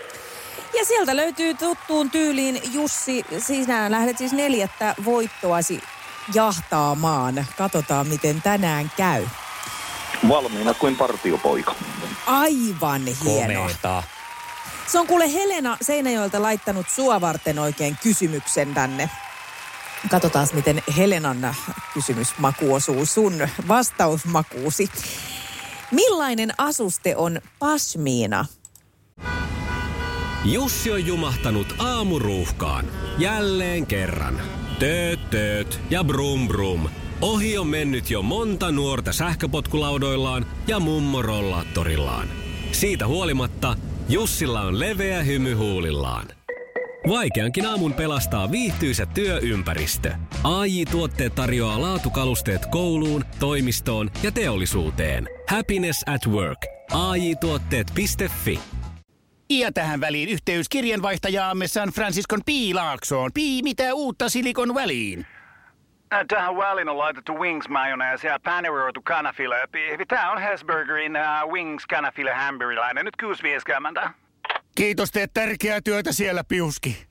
Ja 0.77 0.85
sieltä 0.85 1.15
löytyy 1.15 1.53
tuttuun 1.53 2.11
tyyliin 2.11 2.61
Jussi. 2.73 3.25
Sinä 3.39 3.91
lähdet 3.91 4.17
siis 4.17 4.33
neljättä 4.33 4.95
voittoasi 5.05 5.81
jahtaamaan. 6.33 7.45
Katsotaan, 7.57 8.07
miten 8.07 8.41
tänään 8.41 8.91
käy. 8.97 9.25
Valmiina 10.29 10.73
kuin 10.73 10.95
partiopoika. 10.95 11.75
Aivan 12.25 13.01
hienoa. 13.23 13.61
Komeeta. 13.61 14.03
Se 14.87 14.99
on 14.99 15.07
kuule 15.07 15.33
Helena 15.33 15.77
Seinäjoelta 15.81 16.41
laittanut 16.41 16.89
sua 16.89 17.21
varten 17.21 17.59
oikein 17.59 17.97
kysymyksen 18.03 18.73
tänne. 18.73 19.09
Katsotaan, 20.09 20.47
miten 20.53 20.83
Helenan 20.97 21.55
kysymysmaku 21.93 22.73
osuu 22.73 23.05
sun 23.05 23.47
vastausmakuusi. 23.67 24.89
Millainen 25.91 26.53
asuste 26.57 27.15
on 27.15 27.41
pasmiina? 27.59 28.45
Jussi 30.45 30.91
on 30.91 31.05
jumahtanut 31.05 31.75
aamuruuhkaan. 31.77 32.85
Jälleen 33.17 33.87
kerran. 33.87 34.41
Tööt, 34.79 35.29
tööt 35.29 35.79
ja 35.89 36.03
brum 36.03 36.47
brum. 36.47 36.89
Ohi 37.21 37.57
on 37.57 37.67
mennyt 37.67 38.09
jo 38.09 38.21
monta 38.21 38.71
nuorta 38.71 39.13
sähköpotkulaudoillaan 39.13 40.45
ja 40.67 40.79
mummorollaattorillaan. 40.79 42.27
Siitä 42.71 43.07
huolimatta 43.07 43.75
Jussilla 44.09 44.61
on 44.61 44.79
leveä 44.79 45.23
hymy 45.23 45.53
huulillaan. 45.53 46.27
Vaikeankin 47.09 47.65
aamun 47.65 47.93
pelastaa 47.93 48.51
viihtyisä 48.51 49.05
työympäristö. 49.05 50.13
AI 50.43 50.85
Tuotteet 50.85 51.35
tarjoaa 51.35 51.81
laatukalusteet 51.81 52.65
kouluun, 52.65 53.25
toimistoon 53.39 54.11
ja 54.23 54.31
teollisuuteen. 54.31 55.29
Happiness 55.49 56.03
at 56.07 56.27
work. 56.27 56.65
AJ 56.91 57.35
Tuotteet.fi 57.41 58.59
Ja 59.49 59.71
tähän 59.71 59.99
väliin 59.99 60.29
yhteys 60.29 60.69
kirjanvaihtajaamme 60.69 61.67
San 61.67 61.89
Franciscon 61.89 62.41
Piilaaksoon. 62.45 63.31
Pii, 63.33 63.63
mitä 63.63 63.93
uutta 63.93 64.29
Silikon 64.29 64.75
väliin? 64.75 65.25
Äh, 66.13 66.25
Tähän 66.27 66.57
väliin 66.57 66.89
on 66.89 66.97
laitettu 66.97 67.39
wings 67.39 67.69
mayonnaise 67.69 68.27
ja 68.27 68.39
paneroitu 68.43 69.01
kanafila. 69.01 69.55
Tämä 70.07 70.31
on 70.31 70.41
Hesburgerin 70.41 71.13
uh, 71.17 71.51
wings 71.51 71.85
kanafila 71.85 72.33
hamburilainen. 72.33 73.05
Nyt 73.05 73.13
6.50. 74.03 74.09
Kiitos, 74.75 75.11
teet 75.11 75.31
tärkeää 75.33 75.81
työtä 75.81 76.11
siellä, 76.11 76.43
Piuski. 76.43 77.05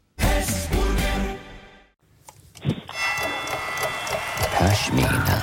Pashmina. 4.59 5.41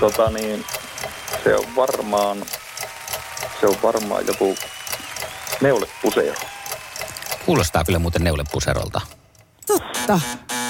Tota 0.00 0.30
niin, 0.30 0.64
se 1.44 1.56
on 1.56 1.64
varmaan, 1.76 2.38
se 3.60 3.66
on 3.66 3.76
varmaan 3.82 4.26
joku 4.26 4.56
neulepuseero. 5.60 6.40
Kuulostaa 7.46 7.84
kyllä 7.84 7.98
muuten 7.98 8.24
neulepuserolta. 8.24 9.00
Totta. 9.66 10.20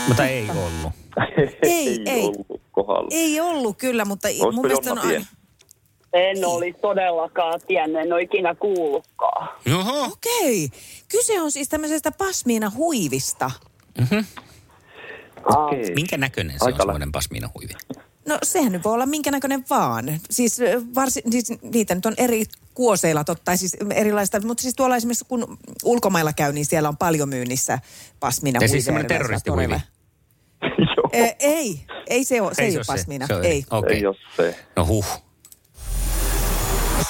Mutta 0.08 0.26
ei 0.26 0.50
ollut. 0.50 0.92
Ei, 1.62 2.02
ei. 2.06 2.22
ollut 2.22 2.46
kohdalla. 2.72 3.08
Ei 3.10 3.40
ollut 3.40 3.78
kyllä, 3.78 4.04
mutta 4.04 4.28
Olisiko 4.28 4.52
mun 4.52 4.66
mielestä 4.66 4.88
Jonna 4.88 5.02
on 5.02 5.08
aina... 5.08 5.10
tiennyt? 5.10 5.44
En 6.12 6.44
olisi 6.46 6.78
todellakaan 6.80 7.60
tiennyt, 7.66 8.02
en 8.02 8.12
ole 8.12 8.22
ikinä 8.22 8.54
kuullutkaan. 8.54 9.48
Joho. 9.66 10.04
Okei. 10.04 10.68
Kyse 11.08 11.40
on 11.40 11.52
siis 11.52 11.68
tämmöisestä 11.68 12.12
pasmiina 12.12 12.72
huivista. 12.76 13.50
Okei. 15.44 15.94
Minkä 15.94 16.16
näköinen 16.16 16.58
se 16.58 16.64
Aika 16.64 16.76
on 16.76 16.80
semmoinen 16.80 17.12
pasmina 17.12 17.50
huivi? 17.54 17.72
No 18.28 18.38
sehän 18.42 18.72
nyt 18.72 18.84
voi 18.84 18.92
olla 18.94 19.06
minkä 19.06 19.30
näköinen 19.30 19.64
vaan. 19.70 20.04
Siis, 20.30 20.60
varsi, 20.94 21.22
siis 21.30 21.52
niitä 21.62 21.94
nyt 21.94 22.06
on 22.06 22.14
eri 22.16 22.44
kuoseilla 22.74 23.24
totta, 23.24 23.56
siis 23.56 23.76
erilaista, 23.94 24.40
mutta 24.40 24.62
siis 24.62 24.74
tuolla 24.74 24.96
esimerkiksi 24.96 25.24
kun 25.28 25.58
ulkomailla 25.84 26.32
käy, 26.32 26.52
niin 26.52 26.66
siellä 26.66 26.88
on 26.88 26.96
paljon 26.96 27.28
myynnissä 27.28 27.78
pasmina 28.20 28.58
Ja 28.62 28.68
siis 28.68 28.84
semmoinen 28.84 29.12
erilaisilla 29.12 29.54
terroristihuivi? 29.54 29.93
Joo, 30.96 31.10
Ö, 31.26 31.34
ei, 31.38 31.80
ei 32.06 32.24
se 32.24 32.40
ole, 32.40 32.54
se 32.54 32.62
ei 32.62 32.76
ole 32.76 32.84
se. 32.84 32.92
pasmina. 32.92 33.26
Se 33.26 33.34
on 33.34 33.44
ei, 33.44 33.64
Okei. 33.70 33.96
ei 33.96 34.06
ole 34.06 34.16
se. 34.36 34.56
No 34.76 34.86
huh. 34.86 35.22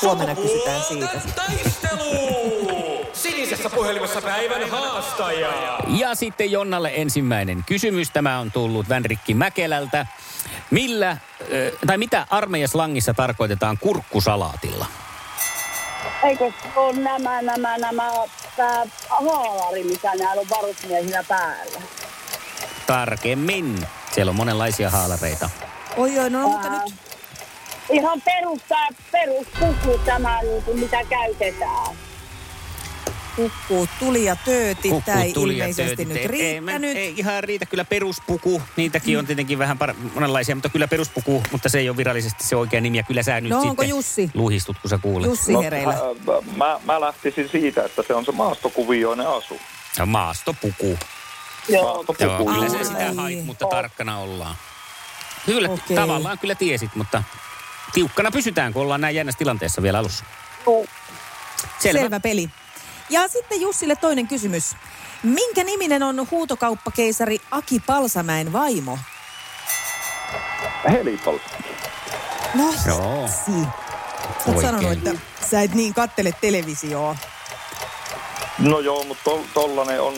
huomenna 0.02 0.34
kysytään 0.34 0.82
siitä. 0.82 1.20
taistelu! 1.36 2.34
Sinisessä 3.12 3.70
puhelimessa 3.70 4.22
päivän 4.22 4.70
haastaja. 4.70 5.78
Ja 5.98 6.14
sitten 6.14 6.50
Jonnalle 6.50 6.92
ensimmäinen 6.94 7.64
kysymys. 7.66 8.10
Tämä 8.10 8.38
on 8.38 8.52
tullut 8.52 8.88
Vänrikki 8.88 9.34
Mäkelältä. 9.34 10.06
Millä, 10.70 11.16
tai 11.86 11.98
mitä 11.98 12.26
armeijaslangissa 12.30 13.14
tarkoitetaan 13.14 13.78
kurkkusalaatilla? 13.78 14.86
Eikö 16.24 16.52
se 16.62 16.78
ole 16.78 16.92
nämä, 16.96 17.42
nämä, 17.42 17.78
nämä, 17.78 18.10
tää 18.56 18.86
haalari, 19.08 19.84
mikä 19.84 20.14
näillä 20.14 20.40
on 20.40 20.46
varusmiehinä 20.50 21.24
päällä? 21.28 21.80
Tarkemmin. 22.86 23.86
Siellä 24.12 24.30
on 24.30 24.36
monenlaisia 24.36 24.90
haalareita. 24.90 25.50
Oi, 25.96 26.18
oi, 26.18 26.30
no 26.30 26.48
mutta 26.48 26.68
Ää, 26.68 26.82
nyt 26.84 26.94
Ihan 27.90 28.22
perus, 28.24 28.60
tää 28.68 28.88
peruspuku 29.12 29.98
tämä, 30.04 30.38
niin 30.42 30.78
mitä 30.80 30.98
käytetään. 31.04 31.96
kukkuu 33.36 33.88
tuli 33.98 34.24
ja 34.24 34.36
tööti. 34.44 34.88
Kukku, 34.88 35.02
Tämä 35.10 35.22
ei 35.22 35.32
tuli 35.32 35.58
ja 35.58 35.64
ilmeisesti 35.66 36.04
nyt 36.04 36.16
Ei- 36.16 36.42
ei, 36.42 36.60
mä- 36.60 36.70
riittänyt. 36.70 36.96
Ei, 36.96 37.14
ihan 37.16 37.44
riitä 37.44 37.66
kyllä 37.66 37.84
peruspuku. 37.84 38.62
Niitäkin 38.76 39.18
on 39.18 39.26
tietenkin 39.26 39.58
vähän 39.58 39.78
par- 39.78 39.94
monenlaisia, 40.14 40.54
mutta 40.54 40.68
kyllä 40.68 40.88
peruspuku, 40.88 41.42
mutta 41.52 41.68
se 41.68 41.78
ei 41.78 41.88
ole 41.88 41.96
virallisesti 41.96 42.44
se 42.44 42.56
oikea 42.56 42.80
nimi. 42.80 42.96
Ja 42.96 43.02
kyllä 43.02 43.22
sä 43.22 43.40
nyt 43.40 43.50
No 43.50 43.56
onko 43.60 43.68
sitten 43.68 43.88
Jussi? 43.88 44.30
luhistut, 44.34 44.76
kun 44.78 44.90
sä 44.90 44.98
kuulet. 44.98 45.26
Jussi 45.30 45.52
hereillä. 45.64 45.94
äh, 45.94 46.56
mä, 46.56 46.80
mä 46.84 47.00
lähtisin 47.00 47.48
siitä, 47.48 47.84
että 47.84 48.02
se 48.06 48.14
on 48.14 48.24
se 48.24 48.32
maastokuvioinen 48.32 49.26
asu. 49.28 49.60
Ja 49.98 50.06
maastopuku. 50.06 50.98
Joo. 51.68 52.04
Joo, 52.18 52.44
kyllä 52.44 52.68
se 52.68 52.84
sitä 52.84 53.12
hait, 53.16 53.46
mutta 53.46 53.66
tarkkana 53.66 54.18
ollaan. 54.18 54.56
Kyllä, 55.46 55.68
Okei. 55.68 55.96
tavallaan 55.96 56.38
kyllä 56.38 56.54
tiesit, 56.54 56.94
mutta 56.94 57.22
tiukkana 57.92 58.30
pysytään, 58.30 58.72
kun 58.72 58.82
ollaan 58.82 59.00
näin 59.00 59.16
jännässä 59.16 59.38
tilanteessa 59.38 59.82
vielä 59.82 59.98
alussa. 59.98 60.24
Juu. 60.66 60.86
Selvä. 61.78 62.00
Selvä 62.00 62.20
peli. 62.20 62.50
Ja 63.10 63.28
sitten 63.28 63.60
Jussille 63.60 63.96
toinen 63.96 64.28
kysymys. 64.28 64.76
Minkä 65.22 65.64
niminen 65.64 66.02
on 66.02 66.26
huutokauppakeisari 66.30 67.38
Aki 67.50 67.80
Palsamäen 67.80 68.52
vaimo? 68.52 68.98
Helipal. 70.90 71.38
No 72.54 72.74
Joo. 72.86 73.22
hitsi. 73.22 73.68
Sä 74.44 74.50
oot 74.52 74.60
sanonut, 74.60 74.92
että 74.92 75.10
sä 75.50 75.62
et 75.62 75.74
niin 75.74 75.94
kattele 75.94 76.34
televisioa. 76.40 77.16
No 78.58 78.80
joo, 78.80 79.04
mutta 79.04 79.24
tol, 79.24 79.42
tollanen 79.54 80.00
on 80.02 80.14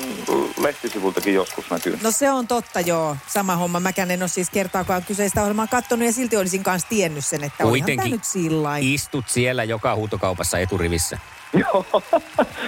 lehtisivultakin 0.60 1.34
joskus 1.34 1.70
näkyy. 1.70 1.98
No 2.02 2.10
se 2.10 2.30
on 2.30 2.46
totta 2.46 2.80
joo. 2.80 3.16
Sama 3.26 3.56
homma. 3.56 3.80
Mäkään 3.80 4.10
en 4.10 4.22
ole 4.22 4.28
siis 4.28 4.50
kertaakaan 4.50 5.04
kyseistä 5.04 5.40
ohjelmaa 5.40 5.66
kattonut 5.66 6.06
ja 6.06 6.12
silti 6.12 6.36
olisin 6.36 6.62
kanssa 6.62 6.88
tiennyt 6.88 7.24
sen, 7.26 7.44
että 7.44 7.64
onhan 7.64 7.80
tämä 7.80 7.86
Kuitenkin 7.86 8.10
nyt 8.12 8.24
sillä 8.24 8.76
istut 8.80 9.24
siellä 9.28 9.64
joka 9.64 9.94
huutokaupassa 9.94 10.58
eturivissä. 10.58 11.18
Joo, 11.72 11.84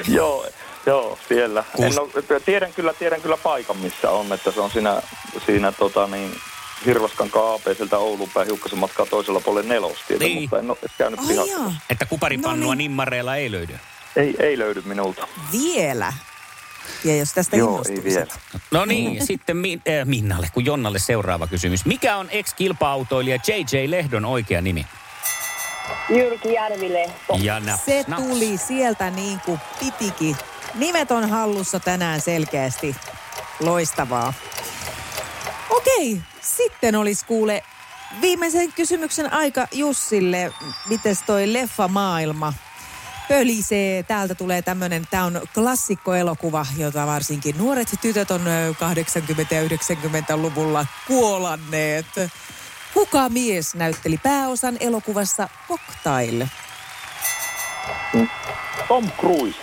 joo, 0.09 0.47
joo, 0.87 1.19
siellä. 1.29 1.65
Kus- 1.77 1.85
En 1.85 2.01
ole, 2.01 2.41
tiedän, 2.41 2.73
kyllä, 2.73 2.93
tiedän 2.93 3.21
kyllä 3.23 3.37
paikan, 3.37 3.77
missä 3.77 4.11
on, 4.11 4.33
että 4.33 4.51
se 4.51 4.61
on 4.61 4.71
siinä, 4.71 5.03
siinä 5.47 5.73
tota 5.73 6.07
niin, 6.07 6.31
Hirvaskan 6.87 7.31
kaapeelta 7.31 7.99
Oulun 7.99 8.29
päin 8.35 8.47
hiukkasen 8.47 8.79
matkaa 8.79 9.07
toisella 9.07 9.41
puolella 9.41 9.69
nelostietä, 9.69 10.25
Niin. 10.25 10.41
mutta 10.43 10.59
en 10.59 10.71
ole 10.71 10.79
käynyt 10.99 11.21
Ai 11.21 11.27
pihassa. 11.27 11.73
Että 11.91 12.07
kuparipannua 12.07 12.67
No 12.67 12.75
niin. 12.75 12.79
nimmareilla 12.79 13.37
ei 13.37 13.51
löydy. 13.51 13.79
Ei, 14.19 14.37
ei 14.39 14.59
löydy 14.59 14.83
minulta. 14.87 15.29
vielä. 15.53 16.13
Ja 17.05 17.17
jos 17.17 17.33
tästä 17.33 17.57
Joo, 17.57 17.83
ei 17.89 18.05
vielä. 18.05 18.27
No 18.71 18.85
niin, 18.85 19.15
ja 19.17 19.27
sitten 19.33 19.57
Mi- 19.57 19.81
äh, 20.01 20.07
Minnalle, 20.07 20.49
kun 20.55 20.65
Jonnalle 20.65 20.99
seuraava 20.99 21.47
kysymys. 21.47 21.85
Mikä 21.87 22.17
on 22.17 22.31
ex-kilpa-autoilija 22.31 23.39
JJ 23.47 23.91
Lehdon 23.91 24.25
oikea 24.25 24.61
nimi? 24.61 24.87
Jyrki 26.09 26.53
Järvilehto. 26.53 27.37
Ja 27.43 27.61
naps, 27.61 27.85
Se 27.85 28.05
naps. 28.09 28.23
tuli 28.23 28.57
sieltä 28.59 29.11
niin 29.11 29.41
kuin 29.41 29.61
pitikin. 29.81 30.37
Nimet 30.75 31.11
on 31.11 31.31
hallussa 31.31 31.81
tänään 31.81 32.21
selkeästi. 32.21 32.97
Loistavaa. 33.61 34.33
Okei, 35.71 36.21
sitten 36.41 36.97
olisi 36.97 37.25
kuule 37.27 37.63
viimeisen 38.21 38.73
kysymyksen 38.73 39.33
aika 39.33 39.67
Jussille. 39.73 40.53
Mites 40.89 41.19
toi 41.27 41.53
leffamaailma 41.53 42.53
pölisee? 43.29 44.03
Täältä 44.03 44.35
tulee 44.35 44.63
tämmönen, 44.63 45.07
tää 45.11 45.25
on 45.25 45.41
klassikkoelokuva, 45.55 46.67
jota 46.77 47.07
varsinkin 47.07 47.59
nuoret 47.59 47.89
tytöt 48.01 48.31
on 48.31 48.47
ö, 48.47 48.71
80- 48.71 48.75
ja 49.55 49.63
90-luvulla 49.63 50.87
kuolanneet. 51.07 52.07
Kuka 52.95 53.29
mies 53.29 53.75
näytteli 53.75 54.19
pääosan 54.19 54.77
elokuvassa 54.81 55.49
Cocktail? 55.69 56.47
Tom 58.89 59.11
Cruise. 59.21 59.59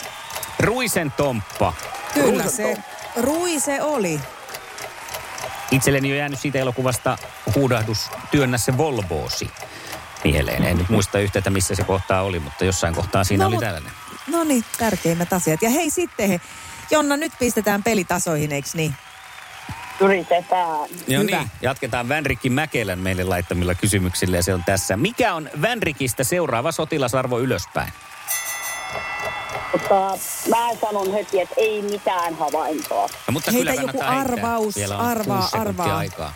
Ruisen 0.59 1.11
Tomppa. 1.11 1.73
Kyllä 2.13 2.43
Ruisen 2.43 2.51
se, 2.51 2.77
Rui 3.21 3.59
se 3.59 3.81
oli. 3.81 4.19
Itselleni 5.71 6.11
on 6.11 6.17
jäänyt 6.17 6.39
siitä 6.39 6.59
elokuvasta 6.59 7.17
huudahdus 7.55 8.09
Työnnä 8.31 8.57
se 8.57 8.77
Volvoosi 8.77 9.49
mieleen. 10.31 10.63
En 10.63 10.77
nyt 10.77 10.89
muista 10.89 11.19
yhtä, 11.19 11.39
että 11.39 11.49
missä 11.49 11.75
se 11.75 11.83
kohtaa 11.83 12.21
oli, 12.21 12.39
mutta 12.39 12.65
jossain 12.65 12.95
kohtaa 12.95 13.23
siinä 13.23 13.43
No, 13.43 13.47
oli 13.47 13.57
tällainen. 13.57 13.91
No 14.27 14.43
niin, 14.43 14.65
tärkeimmät 14.77 15.33
asiat. 15.33 15.61
Ja 15.61 15.69
hei 15.69 15.89
sitten, 15.89 16.29
he, 16.29 16.41
Jonna, 16.91 17.17
nyt 17.17 17.33
pistetään 17.39 17.83
pelitasoihin, 17.83 18.51
eikö 18.51 18.69
niin? 18.73 18.95
Yritetään. 20.01 20.89
Joo 21.07 21.23
Hyvä. 21.23 21.37
niin, 21.37 21.51
jatketaan 21.61 22.09
Vänrikki 22.09 22.49
Mäkelän 22.49 22.99
meille 22.99 23.23
laittamilla 23.23 23.75
kysymyksillä 23.75 24.37
ja 24.37 24.43
se 24.43 24.53
on 24.53 24.63
tässä. 24.65 24.97
Mikä 24.97 25.33
on 25.33 25.49
Vänrikistä 25.61 26.23
seuraava 26.23 26.71
sotilasarvo 26.71 27.39
ylöspäin? 27.39 27.93
Mutta 29.71 30.17
mä 30.49 30.67
sanon 30.81 31.13
heti, 31.13 31.39
että 31.41 31.55
ei 31.57 31.81
mitään 31.81 32.35
havaintoa. 32.35 33.07
No, 33.27 33.31
mutta 33.31 33.51
Heitä 33.51 33.71
kyllä 33.71 33.81
joku 33.81 33.97
heittää. 34.01 34.19
arvaus, 34.19 34.75
Vielä 34.75 34.97
on 34.97 35.05
arvaa, 35.05 35.49
arvaa. 35.51 35.97
aikaa. 35.97 36.33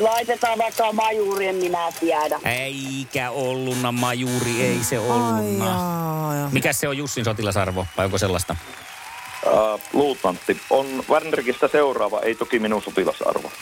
Laitetaan 0.00 0.58
vaikka 0.58 0.92
majuuri, 0.92 1.46
en 1.46 1.56
minä 1.56 1.92
tiedä. 2.00 2.40
Eikä 2.44 3.30
olluna 3.30 3.92
majuri, 3.92 4.62
ei 4.62 4.78
se 4.82 4.98
olluna. 4.98 6.50
Mikä 6.52 6.72
se 6.72 6.88
on 6.88 6.96
Jussin 6.96 7.24
sotilasarvo 7.24 7.86
vai 7.96 8.04
onko 8.04 8.18
sellaista? 8.18 8.56
Uh, 9.46 9.80
luutnantti. 9.92 10.60
On 10.70 10.86
Wernerikistä 11.10 11.68
seuraava, 11.68 12.20
ei 12.20 12.34
toki 12.34 12.58
minun 12.58 12.82
sotilasarvo. 12.82 13.52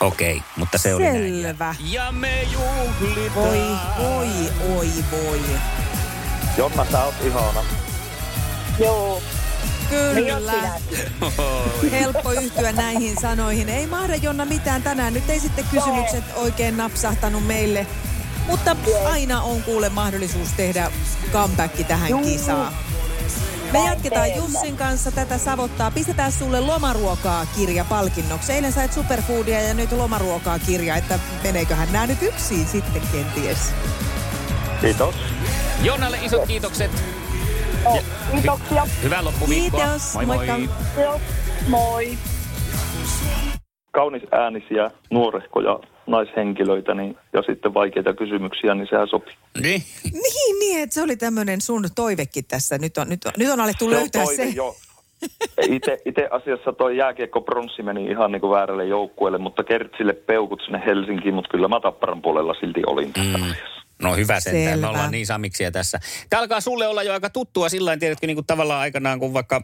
Okei, 0.00 0.42
mutta 0.56 0.78
se 0.78 0.94
oli 0.94 1.04
näin. 1.04 1.42
Selvä. 1.42 1.74
Ja 1.90 2.12
me 2.12 2.42
juhlitaan. 2.42 3.34
Voi, 3.34 3.60
voi, 3.98 4.28
oi, 4.76 4.88
voi. 5.12 5.40
Jonna, 6.56 6.86
sä 6.92 7.04
oot 7.04 7.14
ihana. 7.24 7.64
Joo. 8.78 9.13
Kyllä. 9.90 10.52
Helppo 11.90 12.32
yhtyä 12.32 12.72
näihin 12.72 13.16
sanoihin. 13.20 13.68
Ei 13.68 13.86
mahda 13.86 14.16
Jonna 14.16 14.44
mitään 14.44 14.82
tänään. 14.82 15.14
Nyt 15.14 15.30
ei 15.30 15.40
sitten 15.40 15.64
kysymykset 15.70 16.24
oikein 16.36 16.76
napsahtanut 16.76 17.46
meille. 17.46 17.86
Mutta 18.46 18.76
aina 19.04 19.42
on 19.42 19.62
kuule 19.62 19.88
mahdollisuus 19.88 20.48
tehdä 20.56 20.90
comeback 21.32 21.86
tähän 21.88 22.22
kisaan. 22.22 22.72
Me 23.72 23.84
jatketaan. 23.86 24.36
Jussin 24.36 24.76
kanssa 24.76 25.10
tätä 25.10 25.38
savottaa. 25.38 25.90
Pistetään 25.90 26.32
sulle 26.32 26.60
lomaruokaa 26.60 27.46
kirja 27.46 27.84
palkinnoksi. 27.84 28.52
Eilen 28.52 28.72
sait 28.72 28.92
superfoodia 28.92 29.60
ja 29.60 29.74
nyt 29.74 29.92
lomaruokaa 29.92 30.58
kirja, 30.58 30.96
että 30.96 31.18
meneeköhän 31.42 31.92
nämä 31.92 32.06
nyt 32.06 32.22
yksin 32.22 32.66
sitten 32.66 33.02
kenties. 33.12 33.58
Kiitos. 34.80 35.14
Jonnalle 35.82 36.18
isot 36.22 36.46
kiitokset. 36.46 36.90
No, 37.84 37.98
kiitoksia. 38.32 38.86
Hyvää 39.02 39.24
loppuviikkoa. 39.24 39.80
Kiitos, 39.80 40.14
Moi 40.14 40.26
moi. 40.26 40.46
moikka. 40.46 41.00
Joo. 41.00 41.20
Moi. 41.68 42.18
Kaunis 43.92 44.22
äänisiä, 44.32 44.90
nuorehkoja 45.10 45.80
naishenkilöitä 46.06 46.94
niin, 46.94 47.16
ja 47.32 47.42
sitten 47.42 47.74
vaikeita 47.74 48.14
kysymyksiä, 48.14 48.74
niin 48.74 48.86
sehän 48.90 49.08
sopii. 49.08 49.34
Niin. 49.62 49.82
Niin, 50.12 50.58
niin, 50.60 50.82
että 50.82 50.94
se 50.94 51.02
oli 51.02 51.16
tämmöinen 51.16 51.60
sun 51.60 51.84
toivekin 51.94 52.44
tässä. 52.48 52.78
Nyt 52.78 52.98
on, 52.98 53.08
nyt 53.08 53.24
on, 53.24 53.32
nyt 53.38 53.50
on 53.50 53.60
alettu 53.60 53.84
Se 53.84 53.90
on 53.96 54.00
löytää 54.00 54.24
toive 54.24 54.42
se. 54.44 54.48
jo. 54.56 54.76
Itse, 55.68 55.98
itse 56.04 56.28
asiassa 56.30 56.72
toi 56.72 56.96
jääkiekko 56.96 57.40
pronssi 57.40 57.82
meni 57.82 58.06
ihan 58.06 58.32
niin 58.32 58.40
kuin 58.40 58.50
väärälle 58.50 58.84
joukkueelle, 58.84 59.38
mutta 59.38 59.64
Kertsille 59.64 60.12
peukut 60.12 60.60
sinne 60.64 60.82
Helsinkiin, 60.86 61.34
mutta 61.34 61.50
kyllä 61.50 61.68
mä 61.68 61.80
Tapparan 61.80 62.22
puolella 62.22 62.54
silti 62.60 62.82
olin 62.86 63.12
tässä 63.12 63.38
Mm. 63.38 63.44
asiassa. 63.44 63.83
No 64.02 64.16
hyvä 64.16 64.40
sentään, 64.40 64.64
me 64.64 64.70
Selvä. 64.70 64.88
ollaan 64.88 65.10
niin 65.10 65.26
samiksia 65.26 65.70
tässä. 65.70 66.00
Tämä 66.30 66.40
alkaa 66.40 66.60
sulle 66.60 66.86
olla 66.86 67.02
jo 67.02 67.12
aika 67.12 67.30
tuttua 67.30 67.68
sillä 67.68 67.90
tavalla, 67.90 68.00
tiedätkö, 68.00 68.26
niin 68.26 68.36
kuin 68.36 68.46
tavallaan 68.46 68.80
aikanaan, 68.80 69.20
kun 69.20 69.34
vaikka 69.34 69.62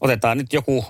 otetaan 0.00 0.38
nyt 0.38 0.52
joku 0.52 0.84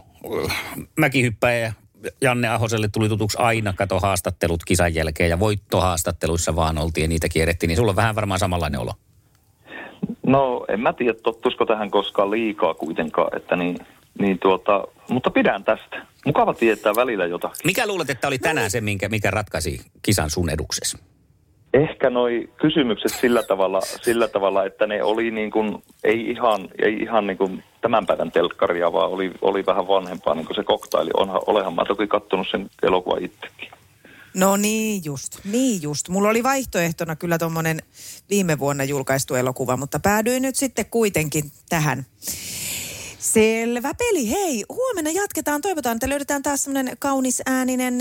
äh, 0.46 0.56
mäkihyppäjä, 0.96 1.72
Janne 2.20 2.48
Ahoselle 2.48 2.88
tuli 2.88 3.08
tutuksi 3.08 3.38
aina 3.40 3.72
kato 3.72 4.00
haastattelut 4.00 4.64
kisan 4.64 4.94
jälkeen 4.94 5.30
ja 5.30 5.40
voittohaastatteluissa 5.40 6.56
vaan 6.56 6.78
oltiin 6.78 7.02
ja 7.04 7.08
niitä 7.08 7.28
kierrettiin, 7.28 7.68
niin 7.68 7.76
sulla 7.76 7.90
on 7.90 7.96
vähän 7.96 8.14
varmaan 8.14 8.40
samanlainen 8.40 8.80
olo. 8.80 8.92
No 10.26 10.64
en 10.68 10.80
mä 10.80 10.92
tiedä, 10.92 11.14
tottuisiko 11.22 11.66
tähän 11.66 11.90
koskaan 11.90 12.30
liikaa 12.30 12.74
kuitenkaan, 12.74 13.36
että 13.36 13.56
niin, 13.56 13.78
niin 14.18 14.38
tuota, 14.38 14.84
mutta 15.10 15.30
pidän 15.30 15.64
tästä. 15.64 16.06
Mukava 16.26 16.54
tietää 16.54 16.92
välillä 16.96 17.26
jotakin. 17.26 17.60
Mikä 17.64 17.86
luulet, 17.86 18.10
että 18.10 18.28
oli 18.28 18.38
tänään 18.38 18.70
se, 18.70 18.80
minkä, 18.80 19.08
mikä 19.08 19.30
ratkaisi 19.30 19.80
kisan 20.02 20.30
sun 20.30 20.50
eduksesi? 20.50 20.98
Ehkä 21.74 22.11
noi 22.11 22.48
kysymykset 22.61 23.12
sillä 23.20 23.42
tavalla, 23.42 23.80
sillä 23.80 24.28
tavalla 24.28 24.64
että 24.64 24.87
ne 24.87 25.02
oli 25.02 25.30
niin 25.30 25.50
kuin, 25.50 25.83
ei 26.04 26.30
ihan, 26.30 26.68
ei 26.85 26.94
ihan 26.94 27.26
niin 27.26 27.38
kuin 27.38 27.64
tämän 27.80 28.06
päivän 28.06 28.33
telkkaria, 28.33 28.92
vaan 28.92 29.11
oli, 29.11 29.30
oli 29.42 29.66
vähän 29.66 29.88
vanhempaa 29.88 30.35
niin 30.35 30.46
kuin 30.46 30.56
se 30.56 30.64
koktaili. 30.64 31.11
Onhan, 31.14 31.40
olehan 31.46 31.74
mä 31.74 31.85
toki 31.85 32.06
kattonut 32.06 32.46
sen 32.50 32.70
elokuvan 32.83 33.24
itsekin. 33.24 33.68
No 34.35 34.56
niin 34.56 35.02
just, 35.04 35.38
niin 35.44 35.83
just. 35.83 36.09
Mulla 36.09 36.28
oli 36.28 36.42
vaihtoehtona 36.42 37.16
kyllä 37.16 37.38
tuommoinen 37.38 37.83
viime 38.30 38.59
vuonna 38.59 38.85
julkaistu 38.85 39.35
elokuva, 39.35 39.76
mutta 39.76 40.00
päädyin 40.00 40.42
nyt 40.42 40.56
sitten 40.56 40.87
kuitenkin 40.90 41.44
tähän. 41.68 42.06
Selvä 43.18 43.94
peli. 43.98 44.30
Hei, 44.30 44.64
huomenna 44.68 45.11
jatketaan. 45.11 45.61
Toivotaan, 45.61 45.96
että 45.96 46.09
löydetään 46.09 46.42
taas 46.42 46.62
semmoinen 46.62 46.96
kaunis 46.98 47.42
ääninen, 47.46 47.98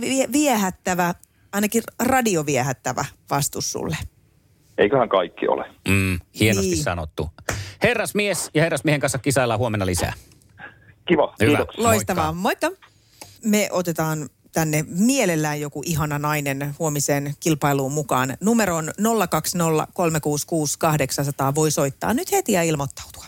vie- 0.00 0.32
viehättävä, 0.32 1.14
ainakin 1.52 1.82
radioviehättävä 2.02 3.04
vastus 3.30 3.72
sulle. 3.72 3.96
Eiköhän 4.78 5.08
kaikki 5.08 5.48
ole. 5.48 5.64
Mm, 5.88 6.18
hienosti 6.40 6.70
Niin. 6.70 6.82
sanottu. 6.82 7.30
Herrasmies 7.82 8.50
ja 8.54 8.62
herrasmiehen 8.62 9.00
kanssa 9.00 9.18
kisaillaan 9.18 9.58
huomenna 9.60 9.86
lisää. 9.86 10.12
Kiva, 11.08 11.34
Hyvä. 11.40 11.50
kiitoksia. 11.50 11.82
Loistavaa, 11.84 12.32
moikka. 12.32 12.70
Me 13.44 13.68
otetaan 13.72 14.28
tänne 14.52 14.84
mielellään 14.88 15.60
joku 15.60 15.82
ihana 15.86 16.18
nainen 16.18 16.74
huomiseen 16.78 17.34
kilpailuun 17.40 17.92
mukaan. 17.92 18.36
Numero 18.40 18.76
on 18.76 18.90
020 19.30 19.86
366 19.94 20.78
800. 20.78 21.54
Voi 21.54 21.70
soittaa 21.70 22.14
nyt 22.14 22.32
heti 22.32 22.52
ja 22.52 22.62
ilmoittautua. 22.62 23.24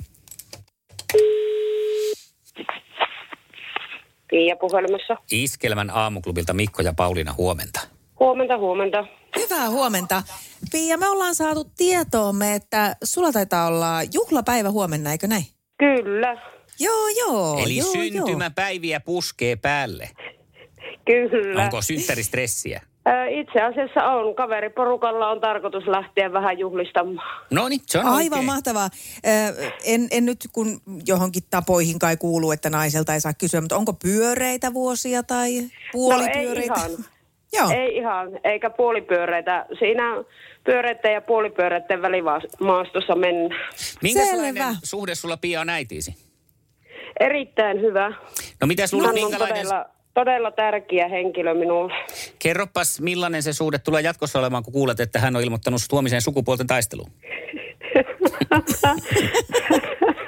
Pia 4.30 4.56
puhelimessa. 4.60 5.16
Iskelmän 5.30 5.90
aamuklubilta 5.90 6.52
Mikko 6.54 6.82
ja 6.82 6.92
Pauliina 6.92 7.32
huomenta. 7.32 7.80
Huomenta, 8.20 8.58
huomenta. 8.58 9.04
Hyvää 9.36 9.70
huomenta. 9.70 10.22
Pia, 10.72 10.96
me 10.96 11.08
ollaan 11.08 11.34
saatu 11.34 11.64
tietoomme, 11.76 12.54
että 12.54 12.96
sulla 13.04 13.32
taitaa 13.32 13.66
olla 13.66 14.02
juhlapäivä 14.14 14.70
huomenna, 14.70 15.10
eikö 15.12 15.26
näin? 15.26 15.44
Kyllä, 15.78 16.36
Joo, 16.80 17.08
joo. 17.18 17.58
Eli 17.64 17.76
joo, 17.76 17.92
syntymäpäiviä 17.92 19.00
puskee 19.00 19.56
päälle. 19.56 20.10
kyllä. 21.06 21.62
Onko 21.62 21.82
synttäristressiä? 21.82 22.80
Itse 23.40 23.60
asiassa 23.60 24.04
on. 24.04 24.34
Kaveriporukalla 24.34 25.28
on 25.30 25.40
tarkoitus 25.40 25.86
lähteä 25.86 26.32
vähän 26.32 26.58
juhlistamaan. 26.58 27.46
No 27.50 27.68
niin, 27.68 27.80
se 27.86 27.98
on 27.98 28.04
Aivan 28.04 28.18
oikein. 28.38 28.44
mahtavaa. 28.44 28.88
Ö, 29.26 29.70
En, 29.84 30.08
en 30.10 30.24
nyt 30.24 30.48
kun 30.52 30.80
johonkin 31.06 31.42
tapoihin 31.50 31.98
kai 31.98 32.16
kuuluu, 32.16 32.52
että 32.52 32.70
naiselta 32.70 33.14
ei 33.14 33.20
saa 33.20 33.34
kysyä, 33.34 33.60
mutta 33.60 33.76
onko 33.76 33.92
pyöreitä 33.92 34.74
vuosia 34.74 35.22
tai 35.22 35.52
No 35.54 35.58
ei 35.60 35.70
puolipyöreitä? 35.92 36.74
ihan. 36.74 36.90
Joo. 37.54 37.70
Ei 37.70 37.96
ihan, 37.96 38.28
eikä 38.44 38.70
puolipyöreitä. 38.70 39.66
Siinä 39.78 40.02
pyöreiden 40.64 41.12
ja 41.12 41.20
puolipyöreiden 41.20 42.02
välimaastossa 42.02 43.14
mennään. 43.14 43.60
Minkälainen 44.02 44.54
Selvä. 44.54 44.74
suhde 44.84 45.14
sulla 45.14 45.36
Pia 45.36 45.60
on 45.60 45.68
äitiisi? 45.70 46.14
Erittäin 47.20 47.80
hyvä. 47.80 48.12
No 48.60 48.66
mitäs 48.66 48.92
luulet, 48.92 49.06
Hän 49.06 49.18
on 49.18 49.30
minkälainen... 49.30 49.66
todella, 49.66 49.86
todella 50.14 50.50
tärkeä 50.50 51.08
henkilö 51.08 51.54
minulle. 51.54 51.94
Kerropas, 52.38 53.00
millainen 53.00 53.42
se 53.42 53.52
suhde 53.52 53.78
tulee 53.78 54.02
jatkossa 54.02 54.38
olemaan, 54.38 54.62
kun 54.62 54.72
kuulet, 54.72 55.00
että 55.00 55.18
hän 55.18 55.36
on 55.36 55.42
ilmoittanut 55.42 55.80
sut 55.80 55.92
huomiseen 55.92 56.22
sukupuolten 56.22 56.66
taisteluun. 56.66 57.10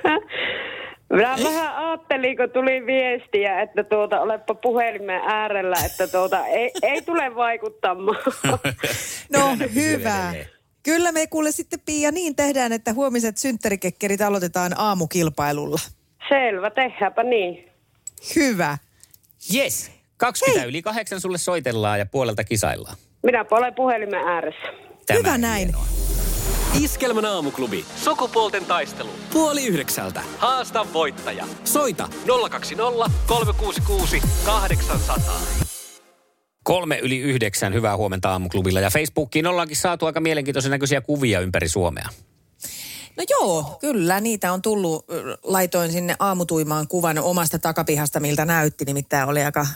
Minä 1.13 1.37
vähän 1.45 1.77
ajattelin, 1.77 2.37
kun 2.37 2.51
tuli 2.51 2.87
viestiä, 2.87 3.61
että 3.61 3.85
tuota, 3.85 4.21
olepa 4.21 4.55
puhelimen 4.55 5.21
äärellä, 5.27 5.77
että 5.87 6.09
tuota, 6.09 6.47
ei, 6.47 6.71
ei 6.83 7.03
tule 7.03 7.35
vaikuttamaan. 7.35 8.19
No 9.33 9.57
hyvä. 9.75 10.35
Kyllä 10.83 11.13
me 11.13 11.27
kuule 11.27 11.53
sitten 11.53 11.81
Pia 11.87 12.13
niin 12.13 12.37
tehdään, 12.37 12.73
että 12.73 12.93
huomiset 12.93 13.39
synttärikekkerit 13.39 14.21
aloitetaan 14.21 14.73
aamukilpailulla. 14.79 15.79
Selvä, 16.29 16.71
tehdäänpä 16.71 17.23
niin. 17.23 17.71
Hyvä. 18.37 18.79
Yes. 19.55 19.91
20 20.17 20.65
yli 20.65 20.83
kahdeksan 20.83 21.21
sulle 21.21 21.39
soitellaan 21.39 21.99
ja 21.99 22.07
puolelta 22.07 22.45
kisaillaan. 22.45 22.97
Minä 23.23 23.45
olen 23.51 23.75
puhelimen 23.75 24.21
ääressä. 24.29 24.69
Tämä 25.07 25.19
Hyvä 25.19 25.39
näin. 25.39 25.63
hienoa. 25.63 25.87
Iskelmän 26.81 27.25
aamuklubi. 27.25 27.85
Sukupuolten 27.97 28.65
taistelu. 28.65 29.11
Puoli 29.33 29.67
yhdeksältä. 29.67 30.23
Haasta 30.39 30.87
voittaja. 30.93 31.47
Soita 31.65 32.09
020 32.51 33.11
366 33.27 34.21
800. 34.47 35.41
Kolme 36.65 36.99
yli 36.99 37.19
yhdeksän, 37.19 37.75
hyvää 37.75 37.97
huomenta 37.97 38.31
aamuklubilla. 38.31 38.81
Ja 38.81 38.91
Facebookiin 38.91 39.47
ollaankin 39.47 39.77
saatu 39.77 40.07
aika 40.07 40.21
mielenkiintoisen 40.21 40.71
näköisiä 40.71 41.01
kuvia 41.01 41.41
ympäri 41.41 41.69
Suomea. 41.69 42.09
No 43.17 43.25
joo, 43.31 43.77
kyllä 43.81 44.21
niitä 44.21 44.53
on 44.53 44.63
tullut. 44.63 45.05
Laitoin 45.43 45.93
sinne 45.93 46.17
aamutuimaan 46.19 46.89
kuvan 46.89 47.19
omasta 47.19 47.59
takapihasta, 47.59 48.21
miltä 48.21 48.45
näytti. 48.45 48.85
Nimittäin 48.85 49.29
oli 49.29 49.43
aika 49.43 49.67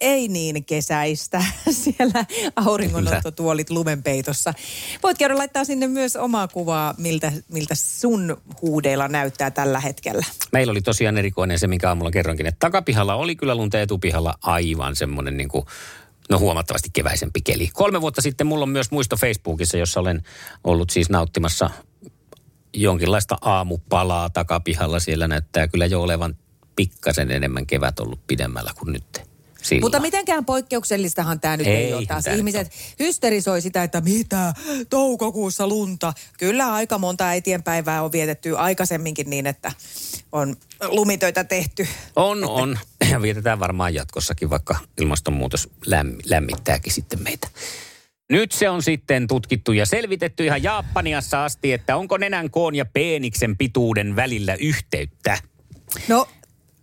ei 0.00 0.28
niin 0.28 0.64
kesäistä 0.64 1.44
siellä 1.70 2.24
auringonottotuolit 2.56 3.70
lumenpeitossa. 3.70 4.54
Voit 5.02 5.18
käydä 5.18 5.38
laittaa 5.38 5.64
sinne 5.64 5.86
myös 5.86 6.16
omaa 6.16 6.48
kuvaa, 6.48 6.94
miltä, 6.98 7.32
miltä 7.48 7.74
sun 7.74 8.36
huudeilla 8.62 9.08
näyttää 9.08 9.50
tällä 9.50 9.80
hetkellä. 9.80 10.26
Meillä 10.52 10.70
oli 10.70 10.80
tosiaan 10.80 11.18
erikoinen 11.18 11.58
se, 11.58 11.66
minkä 11.66 11.88
aamulla 11.88 12.10
kerronkin, 12.10 12.46
että 12.46 12.58
takapihalla 12.58 13.14
oli 13.14 13.36
kyllä 13.36 13.54
lunta 13.54 13.76
ja 13.76 13.82
etupihalla 13.82 14.34
aivan 14.42 14.96
semmoinen 14.96 15.36
niin 15.36 15.48
kuin, 15.48 15.64
no 16.30 16.38
huomattavasti 16.38 16.88
keväisempi 16.92 17.40
keli. 17.40 17.68
Kolme 17.72 18.00
vuotta 18.00 18.22
sitten 18.22 18.46
mulla 18.46 18.62
on 18.62 18.68
myös 18.68 18.90
muisto 18.90 19.16
Facebookissa, 19.16 19.76
jossa 19.76 20.00
olen 20.00 20.22
ollut 20.64 20.90
siis 20.90 21.10
nauttimassa 21.10 21.70
jonkinlaista 22.74 23.38
aamupalaa 23.40 24.30
takapihalla. 24.30 25.00
Siellä 25.00 25.28
näyttää 25.28 25.68
kyllä 25.68 25.86
jo 25.86 26.02
olevan 26.02 26.36
pikkasen 26.76 27.30
enemmän 27.30 27.66
kevät 27.66 28.00
ollut 28.00 28.26
pidemmällä 28.26 28.70
kuin 28.78 28.92
nyt. 28.92 29.29
Silloin. 29.62 29.84
Mutta 29.84 30.00
mitenkään 30.00 30.44
poikkeuksellistahan 30.44 31.40
tämä 31.40 31.56
nyt 31.56 31.66
ei, 31.66 31.74
Eihän 31.76 31.98
ole 31.98 32.06
taas. 32.06 32.26
Ihmiset 32.26 32.72
hysterisoi 32.98 33.62
sitä, 33.62 33.82
että 33.82 34.00
mitä, 34.00 34.54
toukokuussa 34.90 35.68
lunta. 35.68 36.12
Kyllä 36.38 36.72
aika 36.72 36.98
monta 36.98 37.26
äitienpäivää 37.26 38.02
on 38.02 38.12
vietetty 38.12 38.56
aikaisemminkin 38.56 39.30
niin, 39.30 39.46
että 39.46 39.72
on 40.32 40.56
lumitöitä 40.88 41.44
tehty. 41.44 41.88
On, 42.16 42.44
on. 42.44 42.78
Ja 43.10 43.22
vietetään 43.22 43.60
varmaan 43.60 43.94
jatkossakin, 43.94 44.50
vaikka 44.50 44.76
ilmastonmuutos 45.00 45.68
lämmi, 45.86 46.18
lämmittääkin 46.24 46.92
sitten 46.92 47.22
meitä. 47.22 47.48
Nyt 48.30 48.52
se 48.52 48.68
on 48.68 48.82
sitten 48.82 49.26
tutkittu 49.26 49.72
ja 49.72 49.86
selvitetty 49.86 50.44
ihan 50.44 50.62
Japaniassa 50.62 51.44
asti, 51.44 51.72
että 51.72 51.96
onko 51.96 52.16
nenän 52.16 52.50
koon 52.50 52.74
ja 52.74 52.84
peeniksen 52.84 53.56
pituuden 53.56 54.16
välillä 54.16 54.54
yhteyttä. 54.54 55.38
No, 56.08 56.28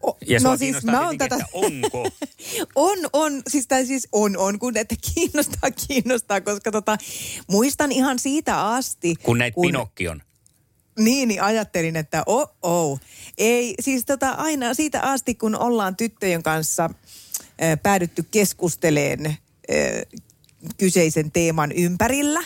o, 0.03 0.17
Ja 0.27 0.39
no 0.39 0.57
siis 0.57 0.83
mä 0.83 1.05
oon 1.05 1.17
tätä... 1.17 1.37
onko. 1.53 2.09
on, 2.75 2.97
on, 3.13 3.41
siis, 3.49 3.67
tai 3.67 3.85
siis 3.85 4.07
on, 4.11 4.37
on, 4.37 4.59
kun 4.59 4.77
että 4.77 4.95
kiinnostaa, 5.13 5.71
kiinnostaa, 5.87 6.41
koska 6.41 6.71
tota, 6.71 6.97
muistan 7.47 7.91
ihan 7.91 8.19
siitä 8.19 8.65
asti. 8.67 9.15
Kun 9.15 9.37
näit 9.37 9.55
Pinokkion. 9.61 10.21
Niin, 10.99 11.27
niin 11.27 11.43
ajattelin, 11.43 11.95
että 11.95 12.23
oh, 12.25 12.49
oh. 12.61 12.99
Ei, 13.37 13.75
siis 13.79 14.05
tota, 14.05 14.31
aina 14.31 14.73
siitä 14.73 15.01
asti, 15.01 15.35
kun 15.35 15.55
ollaan 15.55 15.95
tyttöjen 15.95 16.43
kanssa 16.43 16.83
äh, 16.85 17.79
päädytty 17.83 18.25
keskusteleen 18.31 19.25
äh, 19.25 19.35
kyseisen 20.77 21.31
teeman 21.31 21.71
ympärillä, 21.71 22.43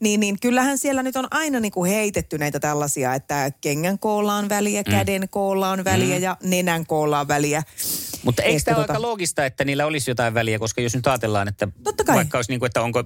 niin, 0.00 0.20
niin 0.20 0.40
kyllähän 0.40 0.78
siellä 0.78 1.02
nyt 1.02 1.16
on 1.16 1.26
aina 1.30 1.60
niin 1.60 1.72
kuin 1.72 1.90
heitetty 1.90 2.38
näitä 2.38 2.60
tällaisia, 2.60 3.14
että 3.14 3.52
kengän 3.60 3.98
koolla 3.98 4.34
on 4.34 4.48
väliä, 4.48 4.82
mm. 4.82 4.90
käden 4.90 5.28
koolla 5.30 5.70
on 5.70 5.84
väliä 5.84 6.16
mm. 6.16 6.22
ja 6.22 6.36
nenän 6.42 6.86
koolla 6.86 7.20
on 7.20 7.28
väliä. 7.28 7.62
Mutta 8.22 8.42
eikö 8.42 8.62
tämä 8.64 8.76
ole 8.76 8.86
tota- 8.86 8.90
aika 8.90 9.02
loogista, 9.02 9.46
että 9.46 9.64
niillä 9.64 9.86
olisi 9.86 10.10
jotain 10.10 10.34
väliä, 10.34 10.58
koska 10.58 10.80
jos 10.80 10.94
nyt 10.94 11.06
ajatellaan, 11.06 11.48
että 11.48 11.68
Totta 11.84 12.04
kai. 12.04 12.16
vaikka 12.16 12.38
olisi 12.38 12.52
niin 12.52 12.60
kuin, 12.60 12.66
että 12.66 12.82
onko 12.82 13.04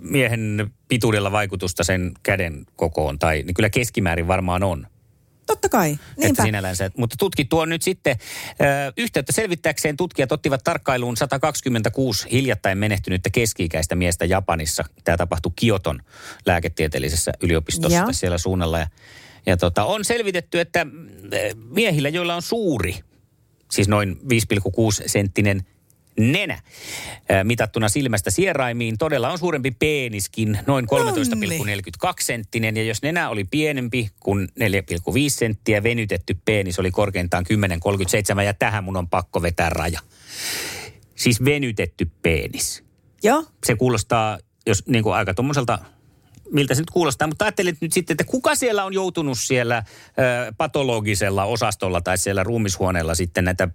miehen 0.00 0.70
pituudella 0.88 1.32
vaikutusta 1.32 1.84
sen 1.84 2.12
käden 2.22 2.66
kokoon, 2.76 3.18
tai 3.18 3.42
niin 3.42 3.54
kyllä 3.54 3.70
keskimäärin 3.70 4.28
varmaan 4.28 4.62
on. 4.62 4.86
Totta 5.50 5.68
kai, 5.68 5.92
Että 5.92 6.02
niinpä. 6.16 6.42
sinällänsä. 6.42 6.90
Mutta 6.96 7.16
tutkittu 7.18 7.58
on 7.58 7.68
nyt 7.68 7.82
sitten 7.82 8.16
ö, 8.50 8.92
yhteyttä 8.96 9.32
selvittääkseen 9.32 9.96
tutkijat 9.96 10.32
ottivat 10.32 10.64
tarkkailuun 10.64 11.16
126 11.16 12.28
hiljattain 12.32 12.78
menehtynyttä 12.78 13.30
keski-ikäistä 13.30 13.94
miestä 13.94 14.24
Japanissa. 14.24 14.84
Tämä 15.04 15.16
tapahtui 15.16 15.52
Kioton 15.56 16.00
lääketieteellisessä 16.46 17.32
yliopistossa 17.42 17.98
Joo. 17.98 18.12
siellä 18.12 18.38
suunnalla. 18.38 18.78
Ja, 18.78 18.86
ja 19.46 19.56
tota, 19.56 19.84
on 19.84 20.04
selvitetty, 20.04 20.60
että 20.60 20.86
miehillä, 21.70 22.08
joilla 22.08 22.34
on 22.34 22.42
suuri, 22.42 22.96
siis 23.70 23.88
noin 23.88 24.20
5,6 24.22 25.02
senttinen 25.06 25.66
nenä 26.20 26.60
ö, 27.30 27.44
mitattuna 27.44 27.88
silmästä 27.88 28.30
sieraimiin. 28.30 28.98
Todella 28.98 29.30
on 29.30 29.38
suurempi 29.38 29.70
peeniskin, 29.70 30.58
noin 30.66 30.86
13,42 32.06 32.12
senttinen. 32.20 32.76
Ja 32.76 32.82
jos 32.82 33.02
nenä 33.02 33.28
oli 33.28 33.44
pienempi 33.44 34.10
kuin 34.20 34.48
4,5 34.60 34.64
senttiä, 35.28 35.82
venytetty 35.82 36.36
peenis 36.44 36.78
oli 36.78 36.90
korkeintaan 36.90 37.44
10,37 38.36 38.42
ja 38.42 38.54
tähän 38.54 38.84
mun 38.84 38.96
on 38.96 39.08
pakko 39.08 39.42
vetää 39.42 39.70
raja. 39.70 40.00
Siis 41.14 41.44
venytetty 41.44 42.10
peenis. 42.22 42.84
Joo, 43.22 43.44
Se 43.66 43.74
kuulostaa, 43.74 44.38
jos 44.66 44.86
niin 44.86 45.02
kuin 45.04 45.14
aika 45.14 45.34
tuommoiselta, 45.34 45.78
miltä 46.50 46.74
se 46.74 46.82
nyt 46.82 46.90
kuulostaa, 46.90 47.28
mutta 47.28 47.44
ajattelin 47.44 47.76
nyt 47.80 47.92
sitten, 47.92 48.14
että 48.14 48.24
kuka 48.24 48.54
siellä 48.54 48.84
on 48.84 48.92
joutunut 48.92 49.38
siellä 49.38 49.76
ö, 49.78 50.52
patologisella 50.56 51.44
osastolla 51.44 52.00
tai 52.00 52.18
siellä 52.18 52.42
ruumishuoneella 52.42 53.14
sitten 53.14 53.44
näitä 53.44 53.68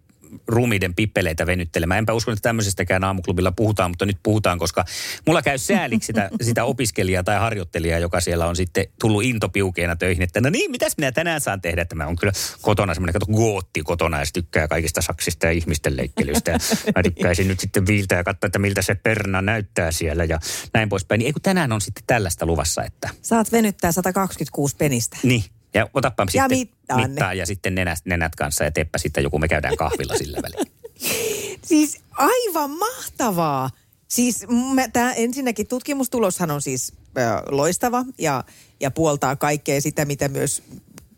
ruumiiden 0.48 0.96
pippeleitä 0.96 1.46
venyttelemään. 1.46 1.98
Enpä 1.98 2.14
usko, 2.14 2.32
että 2.32 2.42
tämmöisestäkään 2.42 3.04
aamuklubilla 3.04 3.52
puhutaan, 3.52 3.92
mutta 3.92 4.06
nyt 4.06 4.18
puhutaan, 4.24 4.60
koska 4.60 4.86
mulla 5.28 5.42
käy 5.42 5.58
sääliksi 5.58 6.08
sitä, 6.08 6.30
sitä 6.42 6.64
opiskelijaa 6.64 7.24
tai 7.24 7.40
harjoittelijaa, 7.40 8.00
joka 8.00 8.20
siellä 8.20 8.48
on 8.48 8.56
sitten 8.56 8.86
tullut 9.02 9.24
intopiukeena 9.24 9.96
töihin, 9.96 10.24
että 10.24 10.42
no 10.42 10.50
niin, 10.50 10.72
mitäs 10.72 10.98
minä 10.98 11.12
tänään 11.12 11.42
saan 11.42 11.62
tehdä, 11.62 11.82
että 11.82 11.96
mä 11.96 12.06
oon 12.06 12.16
kyllä 12.16 12.34
kotona 12.62 12.94
semmoinen, 12.94 13.14
kato, 13.14 13.26
gootti 13.26 13.84
kotona 13.84 14.20
ja 14.20 14.26
tykkää 14.34 14.68
kaikista 14.68 15.02
saksista 15.02 15.46
ja 15.46 15.52
ihmisten 15.52 15.98
leikkelystä. 15.98 16.52
Ja 16.52 16.58
mä 16.96 17.04
tykkäisin 17.04 17.48
nyt 17.48 17.60
sitten 17.60 17.88
viiltä 17.88 18.16
ja 18.16 18.24
katsoa, 18.24 18.48
että 18.48 18.60
miltä 18.60 18.82
se 18.82 18.96
perna 18.96 19.42
näyttää 19.42 19.92
siellä 19.92 20.24
ja 20.24 20.40
näin 20.74 20.90
poispäin. 20.90 21.20
Niin 21.20 21.26
ei 21.26 21.34
kun 21.34 21.42
tänään 21.42 21.72
on 21.72 21.82
sitten 21.82 22.04
tällaista 22.08 22.46
luvassa, 22.46 22.84
että... 22.84 23.10
Saat 23.22 23.52
venyttää 23.52 23.92
126 23.92 24.76
penistä. 24.76 25.18
Niin, 25.24 25.44
ja 25.76 25.90
otappa 25.94 26.26
Ja 26.34 26.42
sitten 26.42 26.58
mittaa 26.58 27.08
mittaa 27.08 27.34
ja 27.34 27.46
sitten 27.46 27.76
nenät, 27.76 28.00
nenät 28.06 28.36
kanssa 28.36 28.64
ja 28.64 28.72
teppä 28.72 28.98
sitten 28.98 29.24
joku, 29.24 29.40
me 29.40 29.48
käydään 29.48 29.78
kahvilla 29.78 30.18
sillä 30.18 30.38
välillä. 30.42 30.72
Siis 31.70 32.02
aivan 32.12 32.72
mahtavaa. 32.72 33.70
Siis 34.08 34.46
mä, 34.74 34.88
tää 34.88 35.14
ensinnäkin 35.14 35.68
tutkimustuloshan 35.68 36.52
on 36.52 36.62
siis 36.62 36.94
äh, 37.18 37.42
loistava 37.50 38.06
ja, 38.18 38.44
ja 38.80 38.92
puoltaa 38.92 39.36
kaikkea 39.36 39.82
sitä, 39.82 40.06
mitä 40.06 40.28
myös 40.28 40.64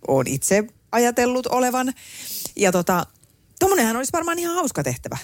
olen 0.08 0.28
itse 0.28 0.64
ajatellut 0.92 1.48
olevan. 1.48 1.94
Ja 2.56 2.72
tota, 2.72 3.06
tommonenhan 3.60 3.98
olisi 3.98 4.14
varmaan 4.14 4.40
ihan 4.40 4.56
hauska 4.56 4.84
tehtävä 4.84 5.18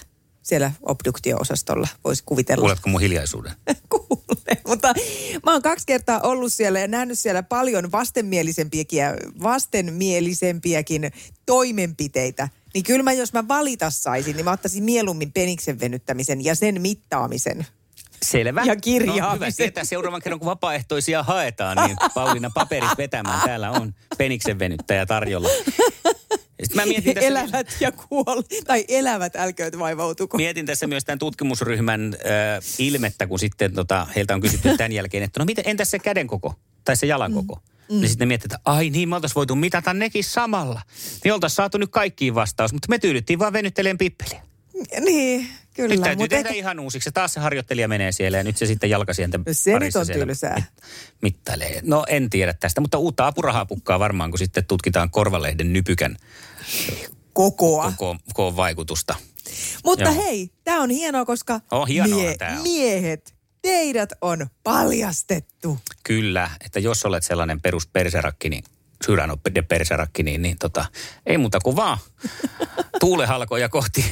siellä 0.44 0.72
obduktio-osastolla, 0.82 1.88
voisi 2.04 2.22
kuvitella. 2.26 2.60
Kuuletko 2.62 2.88
mun 2.90 3.00
hiljaisuuden? 3.00 3.52
Kuule, 3.88 4.58
mutta 4.68 4.94
mä 5.46 5.52
oon 5.52 5.62
kaksi 5.62 5.86
kertaa 5.86 6.20
ollut 6.20 6.52
siellä 6.52 6.80
ja 6.80 6.88
nähnyt 6.88 7.18
siellä 7.18 7.42
paljon 7.42 7.92
vastenmielisempiäkin, 7.92 9.02
vastenmielisempiäkin 9.42 11.12
toimenpiteitä. 11.46 12.48
Niin 12.74 12.84
kyllä 12.84 13.02
mä, 13.02 13.12
jos 13.12 13.32
mä 13.32 13.48
valita 13.48 13.90
saisin, 13.90 14.36
niin 14.36 14.44
mä 14.44 14.52
ottaisin 14.52 14.84
mieluummin 14.84 15.32
peniksen 15.32 15.80
venyttämisen 15.80 16.44
ja 16.44 16.54
sen 16.54 16.80
mittaamisen. 16.80 17.66
Selvä. 18.22 18.62
Ja 18.64 18.74
No, 18.74 18.80
kirjaamisen. 18.80 19.34
hyvä 19.34 19.50
tietää. 19.56 19.84
Seuraavan 19.84 20.22
kerran, 20.22 20.38
kun 20.38 20.46
vapaaehtoisia 20.46 21.22
haetaan, 21.22 21.86
niin 21.86 21.96
Pauliina 22.14 22.50
paperit 22.54 22.98
vetämään. 22.98 23.40
Täällä 23.44 23.70
on 23.70 23.94
peniksen 24.18 24.58
venyttäjä 24.58 25.06
tarjolla. 25.06 25.48
Sitten 26.64 26.82
mä 26.82 26.86
mietin 26.86 27.14
tässä, 27.14 27.28
Elävät 27.28 27.76
ja 27.80 27.92
kuol 27.92 28.42
tai 28.66 28.84
elävät, 28.88 29.36
älkööt 29.36 29.78
vaivautuko. 29.78 30.36
mietin 30.36 30.66
tässä 30.66 30.86
myös 30.86 31.04
tämän 31.04 31.18
tutkimusryhmän 31.18 32.14
äh, 32.14 32.64
ilmettä, 32.78 33.26
kun 33.26 33.38
sitten 33.38 33.74
tota, 33.74 34.06
heiltä 34.16 34.34
on 34.34 34.40
kysytty 34.40 34.76
tämän 34.76 34.92
jälkeen, 34.92 35.22
että 35.22 35.40
no 35.40 35.44
miten, 35.44 35.64
entäs 35.66 35.90
se 35.90 35.98
käden 35.98 36.26
koko 36.26 36.54
tai 36.84 36.96
se 36.96 37.06
jalan 37.06 37.32
koko? 37.32 37.54
Mm. 37.54 38.00
Niin 38.00 38.08
sitten 38.08 38.26
ne 38.26 38.28
miettii, 38.28 38.46
että 38.46 38.58
ai 38.64 38.90
niin, 38.90 39.08
me 39.08 39.14
oltaisiin 39.14 39.34
voitu 39.34 39.54
mitata 39.54 39.94
nekin 39.94 40.24
samalla. 40.24 40.82
Niin 41.24 41.34
oltaisiin 41.34 41.56
saatu 41.56 41.78
nyt 41.78 41.90
kaikkiin 41.90 42.34
vastaus, 42.34 42.72
mutta 42.72 42.86
me 42.90 42.98
tyydyttiin 42.98 43.38
vaan 43.38 43.52
venytteleen 43.52 43.98
pippeliä. 43.98 44.42
Niin, 45.04 45.48
kyllä. 45.74 45.88
Nyt 45.94 46.00
täytyy 46.02 46.22
mut 46.24 46.30
tehdä 46.30 46.48
ehkä- 46.48 46.58
ihan 46.58 46.80
uusiksi. 46.80 47.12
Taas 47.12 47.32
se 47.34 47.40
harjoittelija 47.40 47.88
menee 47.88 48.12
siellä 48.12 48.38
ja 48.38 48.44
nyt 48.44 48.56
se 48.56 48.66
sitten 48.66 48.90
jalkasienten 48.90 49.42
No 49.46 49.52
se 49.52 49.70
nyt 49.70 49.78
parissa 49.78 49.98
on 50.00 50.06
siellä 50.06 50.26
tylsää. 50.26 50.54
mit- 50.54 50.64
mittailee. 51.22 51.80
No 51.82 52.04
en 52.08 52.30
tiedä 52.30 52.52
tästä, 52.60 52.80
mutta 52.80 52.98
uutta 52.98 53.26
apurahaa 53.26 53.66
pukkaa 53.66 53.98
varmaan, 53.98 54.30
kun 54.30 54.38
sitten 54.38 54.64
tutkitaan 54.66 55.10
korvalehden 55.10 55.72
nypykän 55.72 56.16
kokoa. 57.32 57.84
koko, 57.96 58.16
koko 58.34 58.56
vaikutusta. 58.56 59.14
Mutta 59.84 60.04
Joo. 60.04 60.14
hei, 60.14 60.50
tämä 60.64 60.82
on 60.82 60.90
hienoa, 60.90 61.24
koska 61.24 61.60
Oh, 61.70 61.88
hienoa 61.88 62.34
tää 62.38 62.56
on. 62.56 62.62
miehet, 62.62 63.34
teidät 63.62 64.12
on 64.20 64.46
paljastettu. 64.62 65.78
Kyllä, 66.04 66.50
että 66.64 66.80
jos 66.80 67.04
olet 67.04 67.22
sellainen 67.24 67.60
perus 67.60 67.86
perserakki, 67.86 68.48
niin 68.48 68.64
on 69.32 69.54
de 69.54 69.62
perserakki, 69.62 70.22
niin, 70.22 70.42
niin 70.42 70.56
tota, 70.60 70.84
ei 71.26 71.38
muuta 71.38 71.58
kuin 71.60 71.76
vaan 71.76 71.98
tuulehalkoja 73.00 73.68
kohti. 73.68 74.04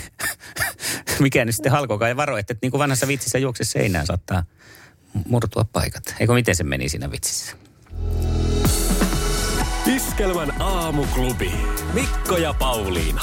Mikä 1.22 1.44
nyt 1.44 1.54
sitten 1.54 1.72
halkokaa 1.72 2.08
ja 2.08 2.16
varo, 2.16 2.37
että 2.37 2.54
niin 2.62 2.70
kuin 2.70 2.78
vanhassa 2.78 3.06
vitsissä 3.06 3.38
juokse 3.38 3.64
seinään 3.64 4.06
saattaa 4.06 4.44
murtua 5.28 5.64
paikat. 5.72 6.14
Eikö 6.20 6.32
miten 6.32 6.56
se 6.56 6.64
meni 6.64 6.88
siinä 6.88 7.11
vitsissä? 7.11 7.56
Iskelmän 9.96 10.62
aamuklubi. 10.62 11.52
Mikko 11.92 12.37
ja 12.37 12.54
Pauliina. 12.54 13.22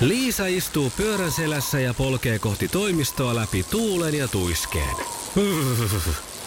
Liisa 0.00 0.46
istuu 0.46 0.92
pyörän 0.96 1.32
selässä 1.32 1.80
ja 1.80 1.94
polkee 1.94 2.38
kohti 2.38 2.68
toimistoa 2.68 3.34
läpi 3.34 3.66
tuulen 3.70 4.14
ja 4.14 4.28
tuiskeen. 4.28 4.96